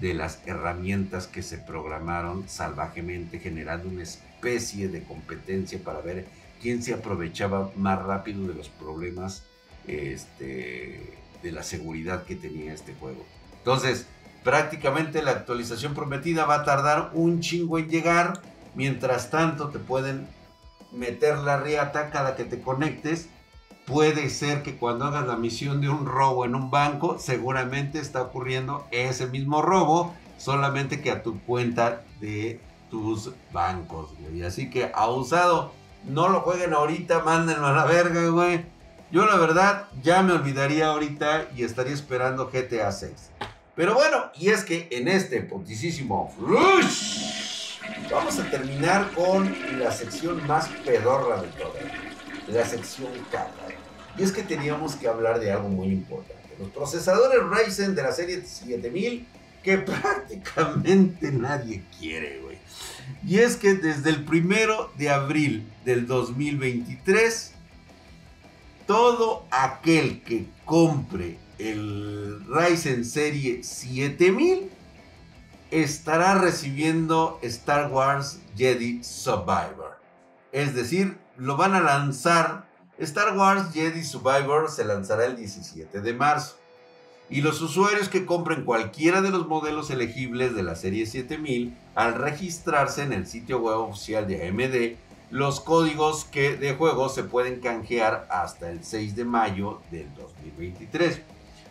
de 0.00 0.14
las 0.14 0.40
herramientas 0.46 1.26
que 1.26 1.42
se 1.42 1.58
programaron 1.58 2.48
salvajemente 2.48 3.40
generando 3.40 3.88
una 3.88 4.04
especie 4.44 4.88
de 4.88 5.02
competencia 5.02 5.78
para 5.82 6.00
ver 6.00 6.26
quién 6.60 6.82
se 6.82 6.94
aprovechaba 6.94 7.70
más 7.76 8.02
rápido 8.02 8.46
de 8.46 8.54
los 8.54 8.68
problemas 8.68 9.44
este, 9.86 11.18
de 11.42 11.52
la 11.52 11.62
seguridad 11.62 12.24
que 12.24 12.36
tenía 12.36 12.72
este 12.74 12.94
juego. 12.94 13.24
Entonces, 13.58 14.06
prácticamente 14.42 15.22
la 15.22 15.32
actualización 15.32 15.94
prometida 15.94 16.44
va 16.44 16.56
a 16.56 16.64
tardar 16.64 17.10
un 17.14 17.40
chingo 17.40 17.78
en 17.78 17.88
llegar. 17.88 18.42
Mientras 18.74 19.30
tanto, 19.30 19.68
te 19.68 19.78
pueden 19.78 20.26
meter 20.92 21.38
la 21.38 21.58
riata 21.58 22.10
cada 22.10 22.36
que 22.36 22.44
te 22.44 22.60
conectes. 22.60 23.28
Puede 23.86 24.30
ser 24.30 24.62
que 24.62 24.76
cuando 24.76 25.06
hagas 25.06 25.26
la 25.26 25.36
misión 25.36 25.80
de 25.80 25.88
un 25.88 26.06
robo 26.06 26.44
en 26.44 26.54
un 26.54 26.70
banco, 26.70 27.18
seguramente 27.18 27.98
está 27.98 28.22
ocurriendo 28.22 28.86
ese 28.90 29.26
mismo 29.26 29.60
robo, 29.62 30.14
solamente 30.38 31.02
que 31.02 31.10
a 31.10 31.22
tu 31.22 31.38
cuenta 31.40 32.02
de 32.20 32.60
tus 32.94 33.32
bancos, 33.52 34.10
güey. 34.20 34.44
Así 34.44 34.70
que 34.70 34.92
abusado, 34.94 35.72
no 36.04 36.28
lo 36.28 36.42
jueguen 36.42 36.74
ahorita, 36.74 37.24
mándenlo 37.24 37.66
a 37.66 37.72
la 37.72 37.84
verga, 37.86 38.28
güey. 38.28 38.64
Yo 39.10 39.26
la 39.26 39.34
verdad 39.34 39.88
ya 40.00 40.22
me 40.22 40.32
olvidaría 40.32 40.86
ahorita 40.86 41.48
y 41.56 41.64
estaría 41.64 41.92
esperando 41.92 42.52
GTA 42.52 42.92
6. 42.92 43.12
Pero 43.74 43.94
bueno, 43.94 44.30
y 44.36 44.50
es 44.50 44.62
que 44.62 44.86
en 44.92 45.08
este 45.08 45.40
ponticísimo 45.40 46.32
Flush 46.38 47.80
vamos 48.12 48.38
a 48.38 48.48
terminar 48.48 49.10
con 49.10 49.52
la 49.80 49.90
sección 49.90 50.46
más 50.46 50.68
pedorra 50.84 51.42
de 51.42 51.48
todas, 51.48 51.82
la 52.46 52.64
sección 52.64 53.10
caca. 53.32 53.50
Y 54.16 54.22
es 54.22 54.30
que 54.30 54.44
teníamos 54.44 54.94
que 54.94 55.08
hablar 55.08 55.40
de 55.40 55.50
algo 55.50 55.68
muy 55.68 55.88
importante. 55.88 56.36
Los 56.60 56.68
procesadores 56.68 57.40
Ryzen 57.42 57.96
de 57.96 58.02
la 58.04 58.12
serie 58.12 58.40
7000 58.40 59.26
que 59.64 59.78
prácticamente 59.78 61.32
nadie 61.32 61.82
quiere, 61.98 62.38
güey. 62.38 62.53
Y 63.26 63.38
es 63.38 63.56
que 63.56 63.74
desde 63.74 64.10
el 64.10 64.24
primero 64.24 64.92
de 64.98 65.10
abril 65.10 65.70
del 65.84 66.06
2023, 66.06 67.52
todo 68.86 69.46
aquel 69.50 70.22
que 70.22 70.46
compre 70.64 71.38
el 71.58 72.44
Ryzen 72.48 73.04
serie 73.04 73.62
7000 73.62 74.70
estará 75.70 76.34
recibiendo 76.36 77.38
Star 77.42 77.90
Wars 77.90 78.40
Jedi 78.56 79.02
Survivor. 79.02 79.98
Es 80.52 80.74
decir, 80.74 81.18
lo 81.36 81.56
van 81.56 81.74
a 81.74 81.80
lanzar. 81.80 82.68
Star 82.98 83.36
Wars 83.36 83.72
Jedi 83.72 84.04
Survivor 84.04 84.70
se 84.70 84.84
lanzará 84.84 85.24
el 85.24 85.36
17 85.36 86.00
de 86.00 86.12
marzo. 86.12 86.56
Y 87.30 87.40
los 87.40 87.62
usuarios 87.62 88.08
que 88.08 88.26
compren 88.26 88.64
cualquiera 88.64 89.22
de 89.22 89.30
los 89.30 89.46
modelos 89.46 89.90
elegibles 89.90 90.54
de 90.54 90.62
la 90.62 90.76
serie 90.76 91.06
7000, 91.06 91.74
al 91.94 92.14
registrarse 92.14 93.02
en 93.02 93.12
el 93.12 93.26
sitio 93.26 93.60
web 93.60 93.78
oficial 93.78 94.26
de 94.26 94.48
AMD, 94.48 94.98
los 95.30 95.60
códigos 95.60 96.26
que 96.26 96.56
de 96.56 96.74
juego 96.74 97.08
se 97.08 97.24
pueden 97.24 97.60
canjear 97.60 98.26
hasta 98.30 98.70
el 98.70 98.84
6 98.84 99.16
de 99.16 99.24
mayo 99.24 99.80
del 99.90 100.14
2023. 100.14 101.22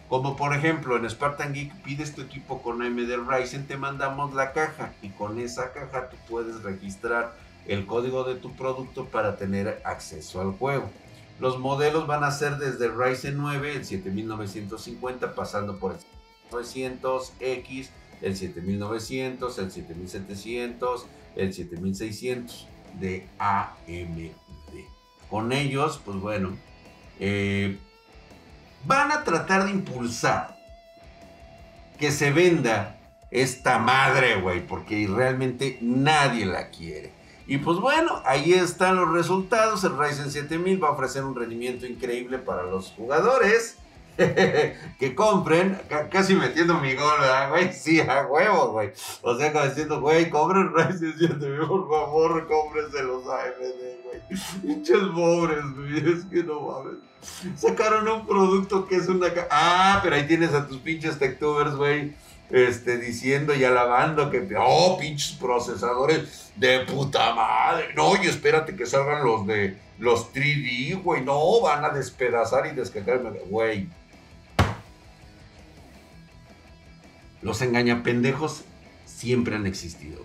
Como 0.09 0.35
por 0.35 0.53
ejemplo 0.55 0.97
en 0.97 1.09
Spartan 1.09 1.53
Geek 1.53 1.73
pides 1.83 2.13
tu 2.13 2.21
equipo 2.21 2.61
con 2.61 2.81
AMD 2.81 3.27
Ryzen, 3.27 3.67
te 3.67 3.77
mandamos 3.77 4.33
la 4.33 4.51
caja 4.51 4.91
y 5.01 5.09
con 5.09 5.39
esa 5.39 5.71
caja 5.71 6.09
tú 6.09 6.17
puedes 6.29 6.61
registrar 6.63 7.33
el 7.67 7.85
código 7.85 8.23
de 8.23 8.35
tu 8.35 8.51
producto 8.53 9.05
para 9.05 9.37
tener 9.37 9.81
acceso 9.85 10.41
al 10.41 10.51
juego. 10.51 10.89
Los 11.39 11.59
modelos 11.59 12.07
van 12.07 12.23
a 12.23 12.31
ser 12.31 12.57
desde 12.57 12.85
el 12.85 12.97
Ryzen 12.97 13.37
9, 13.37 13.75
el 13.75 13.85
7950, 13.85 15.35
pasando 15.35 15.77
por 15.77 15.93
el 15.93 15.97
900X, 16.51 17.89
el 18.21 18.37
7900, 18.37 19.57
el 19.57 19.71
7700, 19.71 21.05
el 21.35 21.53
7600 21.53 22.67
de 22.99 23.27
AMD. 23.39 24.31
Con 25.29 25.51
ellos, 25.51 25.99
pues 26.05 26.17
bueno, 26.17 26.55
eh, 27.19 27.77
van 28.85 29.11
a 29.11 29.23
tratar 29.23 29.65
de 29.65 29.71
impulsar 29.71 30.55
que 31.97 32.11
se 32.11 32.31
venda 32.31 32.99
esta 33.31 33.79
madre, 33.79 34.39
güey, 34.39 34.65
porque 34.65 35.07
realmente 35.07 35.79
nadie 35.81 36.45
la 36.45 36.69
quiere. 36.69 37.12
Y 37.45 37.57
pues 37.57 37.77
bueno, 37.79 38.21
ahí 38.25 38.53
están 38.53 38.95
los 38.95 39.11
resultados. 39.11 39.83
El 39.83 39.97
Ryzen 39.97 40.31
7000 40.31 40.83
va 40.83 40.89
a 40.89 40.91
ofrecer 40.91 41.23
un 41.23 41.35
rendimiento 41.35 41.85
increíble 41.85 42.37
para 42.37 42.63
los 42.63 42.91
jugadores 42.91 43.77
que 44.17 45.15
compren. 45.15 45.79
Casi 46.09 46.35
metiendo 46.35 46.75
mi 46.79 46.95
gol, 46.95 47.19
¿verdad, 47.19 47.49
güey? 47.49 47.73
Sí, 47.73 47.99
a 47.99 48.25
huevo, 48.25 48.71
güey. 48.71 48.91
O 49.21 49.37
sea, 49.37 49.51
como 49.51 49.65
diciendo, 49.65 49.99
güey, 49.99 50.29
compren 50.29 50.73
Ryzen 50.73 51.17
7000, 51.17 51.67
por 51.67 51.89
favor, 51.89 52.47
cómprense 52.47 53.03
los 53.03 53.27
AMD, 53.27 54.03
güey. 54.03 54.21
Pinches 54.61 55.03
pobres, 55.13 55.63
güey. 55.75 56.13
Es 56.13 56.25
que 56.25 56.43
no 56.43 56.61
mames. 56.61 56.95
Sacaron 57.57 58.07
un 58.07 58.25
producto 58.25 58.87
que 58.87 58.95
es 58.95 59.07
una. 59.07 59.27
Ah, 59.49 59.99
pero 60.01 60.15
ahí 60.15 60.27
tienes 60.27 60.53
a 60.53 60.67
tus 60.67 60.77
pinches 60.77 61.19
TechTubers, 61.19 61.75
güey 61.75 62.13
este, 62.53 62.99
diciendo 62.99 63.55
y 63.55 63.63
alabando 63.63 64.29
que, 64.29 64.47
oh, 64.59 64.95
pinches 64.99 65.31
procesadores 65.31 66.51
de 66.55 66.81
puta 66.81 67.33
madre. 67.33 67.87
No, 67.95 68.13
y 68.15 68.27
espérate 68.27 68.75
que 68.75 68.85
salgan 68.85 69.25
los 69.25 69.47
de 69.47 69.79
los 69.97 70.31
3D, 70.31 71.01
güey. 71.01 71.25
No, 71.25 71.61
van 71.61 71.83
a 71.83 71.89
despedazar 71.89 72.67
y 72.67 72.75
descargarme, 72.75 73.31
güey. 73.49 73.89
Los 77.41 77.63
engañapendejos 77.63 78.65
siempre 79.03 79.55
han 79.55 79.65
existido. 79.65 80.21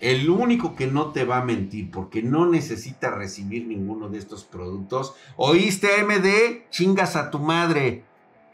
El 0.00 0.30
único 0.30 0.74
que 0.74 0.86
no 0.86 1.12
te 1.12 1.24
va 1.24 1.36
a 1.36 1.44
mentir 1.44 1.90
porque 1.90 2.22
no 2.22 2.46
necesita 2.46 3.10
recibir 3.10 3.66
ninguno 3.66 4.08
de 4.08 4.18
estos 4.18 4.44
productos. 4.44 5.14
¿Oíste, 5.36 6.00
AMD? 6.00 6.70
Chingas 6.70 7.14
a 7.14 7.30
tu 7.30 7.38
madre. 7.38 8.04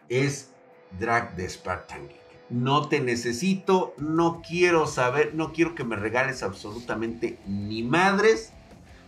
es 0.08 0.50
drag 0.98 1.36
de 1.36 1.48
Spartan. 1.48 2.08
No 2.50 2.88
te 2.88 3.00
necesito, 3.00 3.94
no 3.98 4.40
quiero 4.46 4.86
saber, 4.86 5.34
no 5.34 5.52
quiero 5.52 5.74
que 5.74 5.84
me 5.84 5.96
regales 5.96 6.42
absolutamente 6.42 7.38
ni 7.46 7.82
madres. 7.82 8.52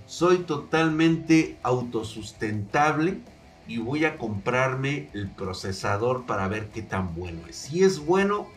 Soy 0.07 0.39
totalmente 0.39 1.57
autosustentable 1.63 3.21
y 3.67 3.79
voy 3.79 4.05
a 4.05 4.19
comprarme 4.19 5.09
el 5.15 5.31
procesador 5.31 6.27
para 6.27 6.49
ver 6.49 6.69
qué 6.69 6.83
tan 6.83 7.15
bueno 7.15 7.41
es. 7.49 7.57
Si 7.57 7.83
es 7.83 8.05
bueno, 8.05 8.49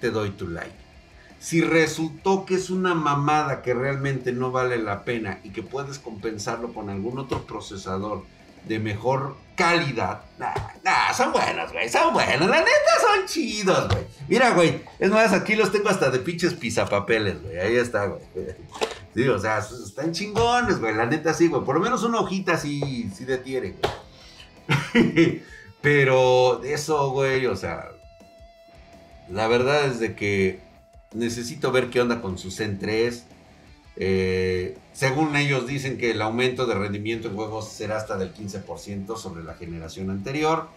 te 0.00 0.10
doy 0.10 0.30
tu 0.30 0.48
like. 0.48 0.86
Si 1.38 1.60
resultó 1.60 2.46
que 2.46 2.54
es 2.54 2.70
una 2.70 2.94
mamada 2.94 3.60
que 3.60 3.74
realmente 3.74 4.32
no 4.32 4.50
vale 4.50 4.78
la 4.78 5.04
pena 5.04 5.40
y 5.44 5.50
que 5.50 5.62
puedes 5.62 5.98
compensarlo 5.98 6.72
con 6.72 6.88
algún 6.88 7.18
otro 7.18 7.42
procesador 7.44 8.24
de 8.66 8.78
mejor 8.78 9.36
calidad. 9.56 10.22
Nah, 10.38 10.54
nah, 10.84 11.12
son 11.12 11.32
buenos, 11.32 11.72
güey, 11.72 11.88
son 11.88 12.12
buenos. 12.12 12.48
La 12.48 12.58
neta 12.58 13.00
son 13.00 13.26
chidos, 13.26 13.88
güey. 13.88 14.04
Mira, 14.28 14.50
güey, 14.50 14.82
es 14.98 15.10
más, 15.10 15.32
aquí 15.32 15.56
los 15.56 15.72
tengo 15.72 15.88
hasta 15.88 16.10
de 16.10 16.20
pinches 16.20 16.54
pisapapeles, 16.54 17.42
güey. 17.42 17.58
Ahí 17.58 17.76
está, 17.76 18.06
güey. 18.06 18.22
Sí, 19.14 19.26
o 19.28 19.38
sea, 19.38 19.60
están 19.60 20.12
chingones, 20.12 20.78
güey. 20.78 20.94
La 20.94 21.06
neta 21.06 21.32
sí, 21.32 21.48
güey. 21.48 21.64
Por 21.64 21.76
lo 21.76 21.80
menos 21.80 22.02
una 22.02 22.20
hojita 22.20 22.58
sí, 22.58 23.10
sí 23.16 23.24
detiene, 23.24 23.74
güey. 23.80 25.42
Pero 25.80 26.62
eso, 26.62 27.12
güey, 27.12 27.46
o 27.46 27.56
sea, 27.56 27.92
la 29.30 29.48
verdad 29.48 29.86
es 29.86 30.00
de 30.00 30.14
que 30.14 30.60
necesito 31.14 31.72
ver 31.72 31.88
qué 31.88 32.02
onda 32.02 32.20
con 32.20 32.36
su 32.36 32.50
Zen 32.50 32.78
3. 32.78 33.24
Eh, 33.96 34.76
según 34.92 35.34
ellos 35.36 35.66
dicen 35.66 35.96
que 35.98 36.10
el 36.10 36.22
aumento 36.22 36.66
de 36.66 36.74
rendimiento 36.74 37.28
en 37.28 37.34
juegos 37.34 37.68
será 37.68 37.96
hasta 37.96 38.16
del 38.16 38.34
15% 38.34 39.16
sobre 39.16 39.42
la 39.42 39.54
generación 39.54 40.10
anterior, 40.10 40.68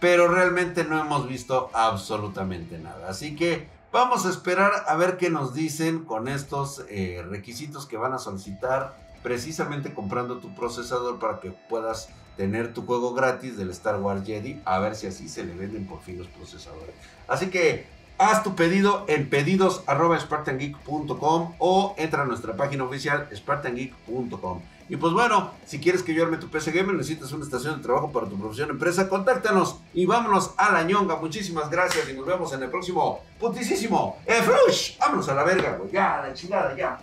pero 0.00 0.28
realmente 0.28 0.84
no 0.84 1.00
hemos 1.00 1.28
visto 1.28 1.70
absolutamente 1.72 2.78
nada. 2.78 3.08
Así 3.08 3.36
que 3.36 3.68
vamos 3.92 4.26
a 4.26 4.30
esperar 4.30 4.84
a 4.86 4.96
ver 4.96 5.16
qué 5.16 5.30
nos 5.30 5.54
dicen 5.54 6.04
con 6.04 6.28
estos 6.28 6.84
eh, 6.88 7.24
requisitos 7.28 7.86
que 7.86 7.96
van 7.96 8.12
a 8.12 8.18
solicitar 8.18 8.96
precisamente 9.22 9.94
comprando 9.94 10.38
tu 10.38 10.54
procesador 10.54 11.18
para 11.18 11.40
que 11.40 11.50
puedas 11.50 12.10
tener 12.36 12.74
tu 12.74 12.84
juego 12.84 13.14
gratis 13.14 13.56
del 13.56 13.70
Star 13.70 14.00
Wars 14.00 14.26
Jedi, 14.26 14.60
a 14.64 14.78
ver 14.80 14.96
si 14.96 15.06
así 15.06 15.28
se 15.28 15.44
le 15.44 15.54
venden 15.54 15.86
por 15.86 16.02
fin 16.02 16.18
los 16.18 16.26
procesadores. 16.26 16.94
Así 17.28 17.46
que 17.46 17.86
Haz 18.18 18.42
tu 18.42 18.54
pedido 18.54 19.04
en 19.08 19.28
pedidos.spartangeek.com 19.28 21.54
o 21.58 21.94
entra 21.98 22.22
a 22.22 22.24
nuestra 22.24 22.56
página 22.56 22.84
oficial 22.84 23.28
spartangeek.com. 23.34 24.62
Y 24.88 24.96
pues 24.96 25.12
bueno, 25.14 25.50
si 25.64 25.80
quieres 25.80 26.02
que 26.02 26.14
yo 26.14 26.24
arme 26.24 26.36
tu 26.36 26.48
PC 26.48 26.70
Gamer, 26.70 26.94
necesitas 26.94 27.32
una 27.32 27.44
estación 27.44 27.78
de 27.78 27.82
trabajo 27.82 28.12
para 28.12 28.28
tu 28.28 28.38
profesión 28.38 28.70
empresa, 28.70 29.08
contáctanos 29.08 29.80
y 29.94 30.06
vámonos 30.06 30.52
a 30.58 30.70
la 30.72 30.84
ñonga. 30.84 31.16
Muchísimas 31.16 31.70
gracias 31.70 32.08
y 32.08 32.12
nos 32.12 32.26
vemos 32.26 32.52
en 32.52 32.62
el 32.62 32.70
próximo 32.70 33.20
putisísimo 33.40 34.18
Efrush. 34.26 34.98
Vámonos 34.98 35.28
a 35.28 35.34
la 35.34 35.44
verga, 35.44 35.76
güey. 35.78 35.90
Ya, 35.90 36.22
la 36.26 36.34
chingada, 36.34 36.76
ya. 36.76 37.00